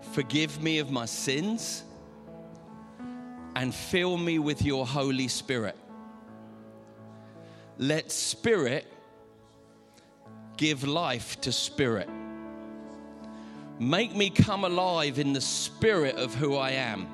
Forgive 0.02 0.62
me 0.62 0.80
of 0.80 0.91
my 0.91 1.06
sins 1.06 1.84
and 3.56 3.74
fill 3.74 4.18
me 4.18 4.39
with 4.39 4.62
your 4.64 4.86
Holy 4.86 5.28
Spirit. 5.28 5.78
Let 7.78 8.12
Spirit 8.12 8.86
give 10.58 10.84
life 10.84 11.39
to 11.41 11.52
Spirit. 11.52 12.10
Make 13.80 14.16
me 14.16 14.30
come 14.30 14.64
alive 14.64 15.18
in 15.18 15.34
the 15.34 15.41
spirit 15.41 16.16
of 16.16 16.36
who 16.36 16.56
I 16.56 16.72
am 16.72 17.08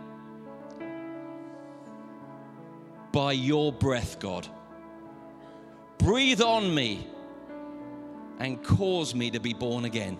by 3.13 3.31
your 3.31 3.71
breath, 3.71 4.19
God. 4.19 4.47
Breathe 5.97 6.41
on 6.41 6.75
me 6.75 7.07
and 8.39 8.61
cause 8.63 9.15
me 9.15 9.31
to 9.31 9.39
be 9.39 9.53
born 9.53 9.85
again. 9.85 10.17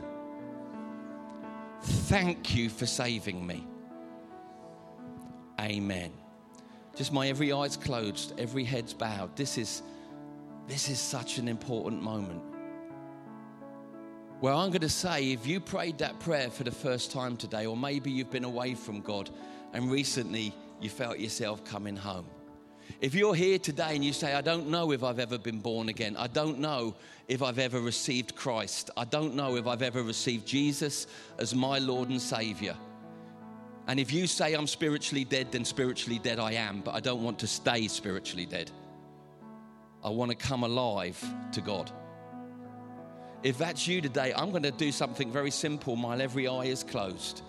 Thank 1.88 2.56
you 2.56 2.70
for 2.70 2.86
saving 2.86 3.46
me. 3.46 3.66
Amen. 5.60 6.12
Just 6.96 7.14
my 7.14 7.28
every 7.28 7.54
eye's 7.54 7.78
closed, 7.78 8.38
every 8.38 8.64
head's 8.64 8.94
bowed. 8.94 9.36
This 9.36 9.58
is 9.58 9.84
this 10.68 10.90
is 10.90 11.00
such 11.00 11.38
an 11.38 11.48
important 11.48 12.02
moment. 12.02 12.42
Where 14.42 14.54
I'm 14.54 14.70
going 14.70 14.82
to 14.82 14.90
say, 14.90 15.32
if 15.32 15.48
you 15.48 15.60
prayed 15.60 15.98
that 16.00 16.20
prayer 16.20 16.50
for 16.50 16.64
the 16.64 16.72
first 16.72 17.12
time 17.12 17.38
today, 17.38 17.66
or 17.66 17.78
maybe 17.78 18.12
you've 18.12 18.30
been 18.30 18.44
away 18.44 18.76
from 18.76 19.02
God 19.02 19.30
and 19.74 19.90
recently 19.90 20.54
you 20.82 20.90
felt 20.90 21.20
yourself 21.20 21.64
coming 21.64 21.96
home. 21.96 22.26
If 23.02 23.14
you're 23.14 23.36
here 23.36 23.60
today 23.60 23.96
and 23.96 24.04
you 24.04 24.14
say, 24.14 24.34
I 24.34 24.42
don't 24.42 24.70
know 24.70 24.92
if 24.92 25.04
I've 25.04 25.20
ever 25.20 25.38
been 25.38 25.60
born 25.60 25.90
again, 25.90 26.16
I 26.18 26.28
don't 26.28 26.60
know 26.60 26.96
if 27.28 27.42
I've 27.44 27.60
ever 27.60 27.80
received 27.80 28.36
Christ, 28.36 28.90
I 28.98 29.06
don't 29.06 29.36
know 29.36 29.56
if 29.56 29.68
I've 29.68 29.82
ever 29.82 30.02
received 30.02 30.48
Jesus 30.48 31.08
as 31.38 31.54
my 31.54 31.80
Lord 31.80 32.10
and 32.10 32.22
Savior. 32.22 32.76
And 33.88 34.00
if 34.00 34.12
you 34.12 34.28
say 34.28 34.54
I'm 34.54 34.68
spiritually 34.68 35.24
dead, 35.24 35.52
then 35.52 35.64
spiritually 35.64 36.20
dead 36.20 36.40
I 36.40 36.54
am, 36.54 36.82
but 36.82 36.94
I 36.94 37.00
don't 37.00 37.24
want 37.24 37.40
to 37.40 37.48
stay 37.48 37.88
spiritually 37.88 38.46
dead. 38.46 38.70
I 40.04 40.10
want 40.10 40.32
to 40.32 40.38
come 40.38 40.64
alive 40.64 41.24
to 41.54 41.62
God. 41.62 41.92
If 43.44 43.58
that's 43.58 43.88
you 43.88 44.02
today, 44.02 44.34
I'm 44.36 44.52
going 44.52 44.64
to 44.64 44.72
do 44.72 44.92
something 44.92 45.32
very 45.32 45.52
simple 45.52 45.96
while 45.96 46.22
every 46.22 46.48
eye 46.48 46.66
is 46.66 46.84
closed. 46.84 47.44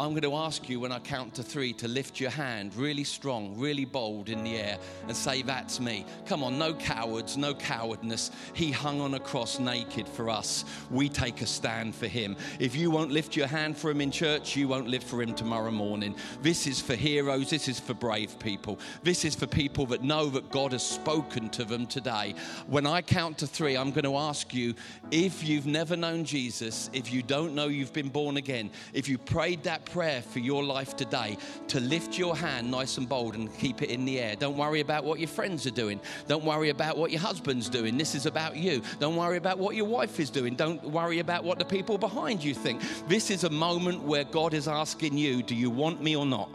I'm 0.00 0.10
going 0.10 0.22
to 0.22 0.36
ask 0.36 0.68
you 0.68 0.78
when 0.78 0.92
I 0.92 1.00
count 1.00 1.34
to 1.34 1.42
three 1.42 1.72
to 1.72 1.88
lift 1.88 2.20
your 2.20 2.30
hand 2.30 2.76
really 2.76 3.02
strong, 3.02 3.58
really 3.58 3.84
bold 3.84 4.28
in 4.28 4.44
the 4.44 4.56
air 4.56 4.78
and 5.08 5.16
say, 5.16 5.42
That's 5.42 5.80
me. 5.80 6.06
Come 6.24 6.44
on, 6.44 6.56
no 6.56 6.72
cowards, 6.72 7.36
no 7.36 7.52
cowardness. 7.52 8.30
He 8.52 8.70
hung 8.70 9.00
on 9.00 9.14
a 9.14 9.18
cross 9.18 9.58
naked 9.58 10.08
for 10.08 10.30
us. 10.30 10.64
We 10.88 11.08
take 11.08 11.42
a 11.42 11.46
stand 11.46 11.96
for 11.96 12.06
him. 12.06 12.36
If 12.60 12.76
you 12.76 12.92
won't 12.92 13.10
lift 13.10 13.34
your 13.34 13.48
hand 13.48 13.76
for 13.76 13.90
him 13.90 14.00
in 14.00 14.12
church, 14.12 14.54
you 14.54 14.68
won't 14.68 14.86
live 14.86 15.02
for 15.02 15.20
him 15.20 15.34
tomorrow 15.34 15.72
morning. 15.72 16.14
This 16.42 16.68
is 16.68 16.80
for 16.80 16.94
heroes. 16.94 17.50
This 17.50 17.66
is 17.66 17.80
for 17.80 17.94
brave 17.94 18.38
people. 18.38 18.78
This 19.02 19.24
is 19.24 19.34
for 19.34 19.48
people 19.48 19.84
that 19.86 20.04
know 20.04 20.26
that 20.26 20.52
God 20.52 20.70
has 20.72 20.86
spoken 20.86 21.48
to 21.50 21.64
them 21.64 21.86
today. 21.86 22.36
When 22.68 22.86
I 22.86 23.02
count 23.02 23.38
to 23.38 23.48
three, 23.48 23.76
I'm 23.76 23.90
going 23.90 24.04
to 24.04 24.16
ask 24.16 24.54
you 24.54 24.74
if 25.10 25.42
you've 25.42 25.66
never 25.66 25.96
known 25.96 26.24
Jesus, 26.24 26.88
if 26.92 27.12
you 27.12 27.20
don't 27.20 27.56
know 27.56 27.66
you've 27.66 27.92
been 27.92 28.10
born 28.10 28.36
again, 28.36 28.70
if 28.94 29.08
you 29.08 29.18
prayed 29.18 29.64
that 29.64 29.86
prayer 29.90 30.22
for 30.22 30.38
your 30.38 30.62
life 30.62 30.96
today 30.96 31.36
to 31.68 31.80
lift 31.80 32.18
your 32.18 32.36
hand 32.36 32.70
nice 32.70 32.98
and 32.98 33.08
bold 33.08 33.34
and 33.34 33.52
keep 33.58 33.82
it 33.82 33.90
in 33.90 34.04
the 34.04 34.20
air. 34.20 34.36
Don't 34.36 34.56
worry 34.56 34.80
about 34.80 35.04
what 35.04 35.18
your 35.18 35.28
friends 35.28 35.66
are 35.66 35.72
doing. 35.72 36.00
Don't 36.26 36.44
worry 36.44 36.70
about 36.70 36.96
what 36.96 37.10
your 37.10 37.20
husband's 37.20 37.68
doing. 37.68 37.96
This 37.96 38.14
is 38.14 38.26
about 38.26 38.56
you. 38.56 38.82
Don't 38.98 39.16
worry 39.16 39.36
about 39.36 39.58
what 39.58 39.74
your 39.74 39.86
wife 39.86 40.20
is 40.20 40.30
doing. 40.30 40.54
Don't 40.54 40.82
worry 40.84 41.18
about 41.18 41.44
what 41.44 41.58
the 41.58 41.64
people 41.64 41.98
behind 41.98 42.42
you 42.42 42.54
think. 42.54 42.82
This 43.08 43.30
is 43.30 43.44
a 43.44 43.50
moment 43.50 44.02
where 44.02 44.24
God 44.24 44.54
is 44.54 44.68
asking 44.68 45.18
you, 45.18 45.42
Do 45.42 45.54
you 45.54 45.70
want 45.70 46.02
me 46.02 46.16
or 46.16 46.26
not? 46.26 46.50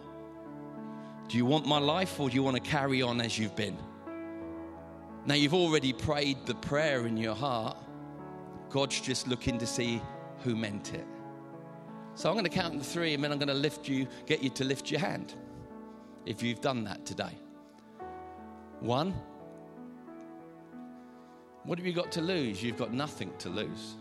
Do 1.28 1.38
you 1.38 1.46
want 1.46 1.66
my 1.66 1.80
life 1.80 2.20
or 2.20 2.30
do 2.30 2.36
you 2.36 2.44
want 2.44 2.64
to 2.64 2.70
carry 2.70 3.02
on 3.02 3.22
as 3.22 3.40
you've 3.40 3.56
been? 3.56 3.78
Now, 5.26 5.36
you've 5.36 5.54
already 5.54 5.94
prayed 5.94 6.46
the 6.46 6.56
prayer 6.56 7.08
in 7.08 7.16
your 7.16 7.34
heart. 7.34 7.78
God's 8.70 9.00
just 9.00 9.28
looking 9.28 9.58
to 9.60 9.66
see 9.66 10.02
who 10.44 10.56
meant 10.56 10.94
it. 10.94 11.06
So 12.16 12.30
I'm 12.30 12.36
going 12.36 12.46
to 12.46 12.50
count 12.50 12.78
to 12.78 12.84
three 12.84 13.14
and 13.14 13.24
then 13.24 13.32
I'm 13.32 13.40
going 13.40 13.48
to 13.48 13.54
lift 13.54 13.88
you, 13.88 14.08
get 14.26 14.44
you 14.44 14.50
to 14.52 14.64
lift 14.64 14.92
your 14.92 15.00
hand 15.00 15.34
if 16.26 16.44
you've 16.44 16.62
done 16.62 16.84
that 16.86 17.06
today. 17.06 17.38
One. 18.80 19.14
What 21.64 21.78
have 21.80 21.88
you 21.88 21.94
got 21.94 22.12
to 22.14 22.22
lose? 22.22 22.62
You've 22.62 22.78
got 22.78 22.94
nothing 22.94 23.32
to 23.40 23.50
lose, 23.50 23.96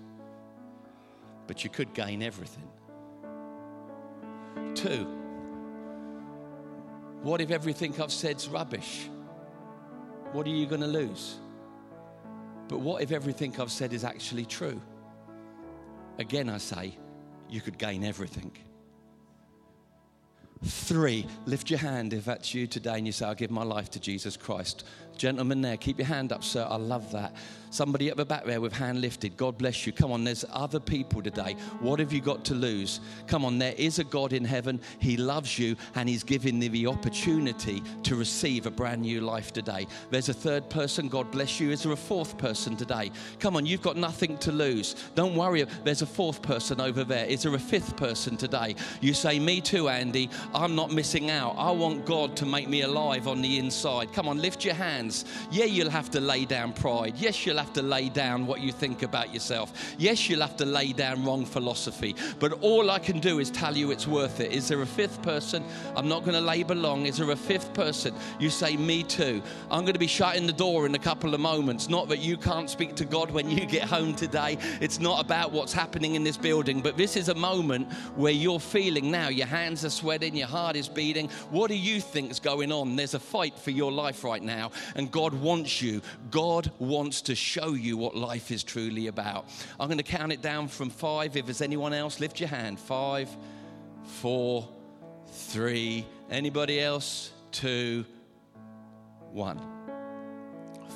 but 1.46 1.62
you 1.62 1.70
could 1.70 1.94
gain 1.94 2.22
everything. 2.22 2.68
Two. 4.74 5.06
What 7.22 7.40
if 7.40 7.52
everything 7.52 8.00
I've 8.00 8.10
said's 8.10 8.48
rubbish? 8.48 9.08
What 10.32 10.46
are 10.46 10.50
you 10.50 10.66
going 10.66 10.80
to 10.80 10.88
lose? 10.88 11.36
But 12.66 12.80
what 12.80 13.00
if 13.00 13.12
everything 13.12 13.54
I've 13.60 13.70
said 13.70 13.92
is 13.92 14.02
actually 14.02 14.44
true? 14.44 14.80
Again, 16.18 16.48
I 16.48 16.58
say, 16.58 16.98
you 17.52 17.60
could 17.60 17.78
gain 17.78 18.02
everything. 18.02 18.50
Three, 20.64 21.26
lift 21.44 21.70
your 21.70 21.80
hand 21.80 22.12
if 22.14 22.24
that's 22.24 22.54
you 22.54 22.66
today 22.66 22.96
and 22.96 23.06
you 23.06 23.12
say, 23.12 23.26
I'll 23.26 23.34
give 23.34 23.50
my 23.50 23.64
life 23.64 23.90
to 23.90 24.00
Jesus 24.00 24.36
Christ. 24.36 24.86
Gentlemen 25.16 25.62
there, 25.62 25.76
keep 25.76 25.98
your 25.98 26.06
hand 26.06 26.32
up, 26.32 26.44
sir. 26.44 26.66
I 26.68 26.76
love 26.76 27.10
that. 27.12 27.34
Somebody 27.72 28.10
at 28.10 28.18
the 28.18 28.26
back 28.26 28.44
there 28.44 28.60
with 28.60 28.74
hand 28.74 29.00
lifted. 29.00 29.34
God 29.38 29.56
bless 29.56 29.86
you. 29.86 29.94
Come 29.94 30.12
on, 30.12 30.24
there's 30.24 30.44
other 30.52 30.78
people 30.78 31.22
today. 31.22 31.56
What 31.80 32.00
have 32.00 32.12
you 32.12 32.20
got 32.20 32.44
to 32.44 32.54
lose? 32.54 33.00
Come 33.26 33.46
on, 33.46 33.58
there 33.58 33.72
is 33.78 33.98
a 33.98 34.04
God 34.04 34.34
in 34.34 34.44
heaven. 34.44 34.78
He 34.98 35.16
loves 35.16 35.58
you 35.58 35.76
and 35.94 36.06
He's 36.06 36.22
giving 36.22 36.60
you 36.60 36.68
the 36.68 36.86
opportunity 36.86 37.82
to 38.02 38.14
receive 38.14 38.66
a 38.66 38.70
brand 38.70 39.00
new 39.00 39.22
life 39.22 39.54
today. 39.54 39.86
There's 40.10 40.28
a 40.28 40.34
third 40.34 40.68
person. 40.68 41.08
God 41.08 41.30
bless 41.30 41.60
you. 41.60 41.70
Is 41.70 41.84
there 41.84 41.92
a 41.92 41.96
fourth 41.96 42.36
person 42.36 42.76
today? 42.76 43.10
Come 43.40 43.56
on, 43.56 43.64
you've 43.64 43.80
got 43.80 43.96
nothing 43.96 44.36
to 44.38 44.52
lose. 44.52 44.94
Don't 45.14 45.34
worry. 45.34 45.64
There's 45.82 46.02
a 46.02 46.06
fourth 46.06 46.42
person 46.42 46.78
over 46.78 47.04
there. 47.04 47.24
Is 47.24 47.44
there 47.44 47.54
a 47.54 47.58
fifth 47.58 47.96
person 47.96 48.36
today? 48.36 48.74
You 49.00 49.14
say, 49.14 49.38
Me 49.38 49.62
too, 49.62 49.88
Andy. 49.88 50.28
I'm 50.54 50.74
not 50.74 50.92
missing 50.92 51.30
out. 51.30 51.54
I 51.56 51.70
want 51.70 52.04
God 52.04 52.36
to 52.36 52.44
make 52.44 52.68
me 52.68 52.82
alive 52.82 53.28
on 53.28 53.40
the 53.40 53.58
inside. 53.58 54.12
Come 54.12 54.28
on, 54.28 54.42
lift 54.42 54.62
your 54.62 54.74
hands. 55.02 55.24
Yeah, 55.50 55.64
you'll 55.64 55.90
have 55.90 56.10
to 56.10 56.20
lay 56.20 56.44
down 56.44 56.72
pride. 56.72 57.14
Yes, 57.16 57.44
you'll 57.44 57.58
have 57.58 57.72
to 57.74 57.82
lay 57.82 58.08
down 58.08 58.46
what 58.46 58.60
you 58.60 58.72
think 58.72 59.02
about 59.02 59.32
yourself. 59.32 59.72
Yes, 59.98 60.28
you'll 60.28 60.40
have 60.40 60.56
to 60.58 60.64
lay 60.64 60.92
down 60.92 61.24
wrong 61.24 61.44
philosophy. 61.44 62.14
But 62.38 62.52
all 62.62 62.90
I 62.90 62.98
can 62.98 63.18
do 63.18 63.38
is 63.38 63.50
tell 63.50 63.76
you 63.76 63.90
it's 63.90 64.06
worth 64.06 64.40
it. 64.40 64.52
Is 64.52 64.68
there 64.68 64.82
a 64.82 64.86
fifth 64.86 65.20
person? 65.22 65.64
I'm 65.96 66.08
not 66.08 66.20
going 66.20 66.34
to 66.34 66.40
labor 66.40 66.74
long. 66.74 67.06
Is 67.06 67.18
there 67.18 67.30
a 67.30 67.36
fifth 67.36 67.74
person? 67.74 68.14
You 68.38 68.50
say, 68.50 68.76
Me 68.76 69.02
too. 69.02 69.42
I'm 69.70 69.82
going 69.82 69.94
to 69.94 69.98
be 69.98 70.06
shutting 70.06 70.46
the 70.46 70.52
door 70.52 70.86
in 70.86 70.94
a 70.94 70.98
couple 70.98 71.34
of 71.34 71.40
moments. 71.40 71.88
Not 71.88 72.08
that 72.08 72.18
you 72.18 72.36
can't 72.36 72.70
speak 72.70 72.94
to 72.96 73.04
God 73.04 73.30
when 73.30 73.50
you 73.50 73.66
get 73.66 73.84
home 73.84 74.14
today. 74.14 74.58
It's 74.80 75.00
not 75.00 75.24
about 75.24 75.52
what's 75.52 75.72
happening 75.72 76.14
in 76.14 76.24
this 76.24 76.36
building, 76.36 76.80
but 76.80 76.96
this 76.96 77.16
is 77.16 77.28
a 77.28 77.34
moment 77.34 77.92
where 78.14 78.32
you're 78.32 78.60
feeling 78.60 79.10
now 79.10 79.28
your 79.28 79.46
hands 79.46 79.84
are 79.84 79.90
sweating, 79.90 80.36
your 80.36 80.46
heart 80.46 80.76
is 80.76 80.88
beating. 80.88 81.28
What 81.50 81.68
do 81.68 81.76
you 81.76 82.00
think 82.00 82.30
is 82.30 82.40
going 82.40 82.70
on? 82.70 82.96
There's 82.96 83.14
a 83.14 83.20
fight 83.20 83.58
for 83.58 83.70
your 83.70 83.90
life 83.90 84.24
right 84.24 84.42
now, 84.42 84.70
and 84.94 85.10
God 85.10 85.34
wants 85.34 85.80
you. 85.82 86.02
God 86.30 86.70
wants 86.78 87.22
to 87.22 87.34
show 87.34 87.74
you 87.74 87.96
what 87.96 88.16
life 88.16 88.50
is 88.50 88.62
truly 88.62 89.06
about. 89.06 89.48
I'm 89.78 89.88
going 89.88 89.98
to 89.98 90.04
count 90.04 90.32
it 90.32 90.42
down 90.42 90.68
from 90.68 90.90
five. 90.90 91.36
If 91.36 91.46
there's 91.46 91.62
anyone 91.62 91.92
else, 91.92 92.20
lift 92.20 92.40
your 92.40 92.48
hand. 92.48 92.78
Five, 92.78 93.28
four, 94.04 94.68
three. 95.26 96.06
Anybody 96.30 96.80
else? 96.80 97.32
Two, 97.50 98.04
one. 99.30 99.60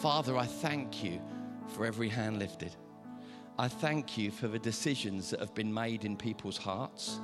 Father, 0.01 0.36
I 0.36 0.47
thank 0.47 1.03
you 1.03 1.20
for 1.68 1.84
every 1.84 2.09
hand 2.09 2.38
lifted. 2.38 2.74
I 3.59 3.68
thank 3.68 4.18
you 4.18 4.30
for 4.30 4.49
the 4.49 4.59
decisions 4.59 5.30
that 5.30 5.40
have 5.40 5.55
been 5.55 5.72
made 5.72 6.05
in 6.05 6.16
people's 6.16 6.59
hearts. 6.59 7.18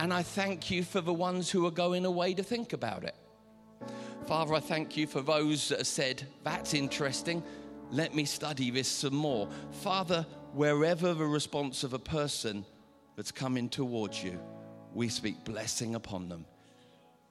And 0.00 0.12
I 0.12 0.22
thank 0.22 0.70
you 0.70 0.82
for 0.82 1.00
the 1.00 1.12
ones 1.12 1.50
who 1.50 1.66
are 1.66 1.70
going 1.70 2.04
away 2.04 2.34
to 2.34 2.42
think 2.42 2.72
about 2.72 3.04
it. 3.04 3.14
Father, 4.26 4.54
I 4.54 4.60
thank 4.60 4.96
you 4.96 5.06
for 5.06 5.20
those 5.20 5.68
that 5.68 5.78
have 5.78 5.86
said, 5.86 6.22
That's 6.42 6.74
interesting. 6.74 7.42
Let 7.90 8.14
me 8.14 8.24
study 8.24 8.70
this 8.70 8.88
some 8.88 9.14
more. 9.14 9.48
Father, 9.82 10.26
wherever 10.52 11.12
the 11.12 11.26
response 11.26 11.84
of 11.84 11.92
a 11.92 11.98
person 11.98 12.64
that's 13.16 13.30
coming 13.30 13.68
towards 13.68 14.22
you, 14.24 14.40
we 14.94 15.08
speak 15.08 15.44
blessing 15.44 15.94
upon 15.94 16.28
them. 16.28 16.46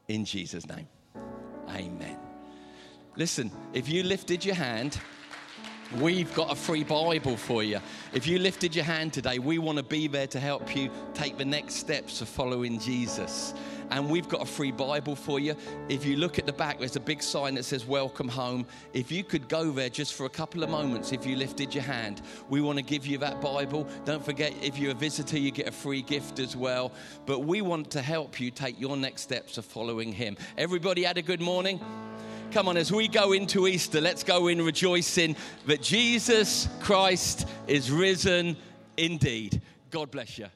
In 0.07 0.23
Jesus' 0.23 0.67
name. 0.67 0.87
Amen. 1.69 2.17
Listen, 3.15 3.51
if 3.73 3.89
you 3.89 4.03
lifted 4.03 4.45
your 4.45 4.55
hand, 4.55 4.99
We've 5.99 6.33
got 6.33 6.51
a 6.51 6.55
free 6.55 6.83
Bible 6.83 7.37
for 7.37 7.61
you. 7.61 7.79
If 8.13 8.25
you 8.25 8.39
lifted 8.39 8.75
your 8.75 8.85
hand 8.85 9.13
today, 9.13 9.37
we 9.37 9.59
want 9.59 9.77
to 9.77 9.83
be 9.83 10.07
there 10.07 10.25
to 10.25 10.39
help 10.39 10.75
you 10.75 10.89
take 11.13 11.37
the 11.37 11.45
next 11.45 11.75
steps 11.75 12.19
of 12.19 12.27
following 12.27 12.79
Jesus. 12.79 13.53
And 13.89 14.09
we've 14.09 14.27
got 14.27 14.41
a 14.41 14.45
free 14.45 14.71
Bible 14.71 15.15
for 15.15 15.39
you. 15.39 15.55
If 15.89 16.05
you 16.05 16.17
look 16.17 16.39
at 16.39 16.45
the 16.45 16.53
back, 16.53 16.79
there's 16.79 16.95
a 16.95 17.01
big 17.01 17.21
sign 17.21 17.55
that 17.55 17.63
says 17.63 17.85
Welcome 17.85 18.27
Home. 18.29 18.65
If 18.93 19.11
you 19.11 19.23
could 19.23 19.47
go 19.47 19.71
there 19.71 19.89
just 19.89 20.13
for 20.13 20.25
a 20.25 20.29
couple 20.29 20.63
of 20.63 20.69
moments, 20.69 21.11
if 21.11 21.25
you 21.25 21.35
lifted 21.35 21.73
your 21.73 21.83
hand, 21.83 22.21
we 22.49 22.61
want 22.61 22.77
to 22.77 22.83
give 22.83 23.05
you 23.05 23.17
that 23.19 23.41
Bible. 23.41 23.87
Don't 24.05 24.23
forget, 24.23 24.53
if 24.61 24.77
you're 24.77 24.91
a 24.91 24.95
visitor, 24.95 25.37
you 25.37 25.51
get 25.51 25.67
a 25.67 25.71
free 25.71 26.01
gift 26.01 26.39
as 26.39 26.55
well. 26.55 26.91
But 27.25 27.39
we 27.39 27.61
want 27.61 27.91
to 27.91 28.01
help 28.01 28.39
you 28.39 28.51
take 28.51 28.79
your 28.79 28.97
next 28.97 29.21
steps 29.21 29.57
of 29.57 29.65
following 29.65 30.11
Him. 30.11 30.37
Everybody 30.57 31.03
had 31.03 31.17
a 31.17 31.21
good 31.21 31.41
morning? 31.41 31.79
Come 32.51 32.67
on, 32.67 32.77
as 32.77 32.91
we 32.91 33.07
go 33.07 33.31
into 33.31 33.67
Easter, 33.67 33.99
let's 33.99 34.23
go 34.23 34.47
in 34.47 34.63
rejoicing 34.63 35.35
that 35.65 35.81
Jesus 35.81 36.69
Christ 36.81 37.47
is 37.67 37.89
risen 37.89 38.55
indeed. 38.95 39.59
God 39.89 40.11
bless 40.11 40.37
you. 40.37 40.47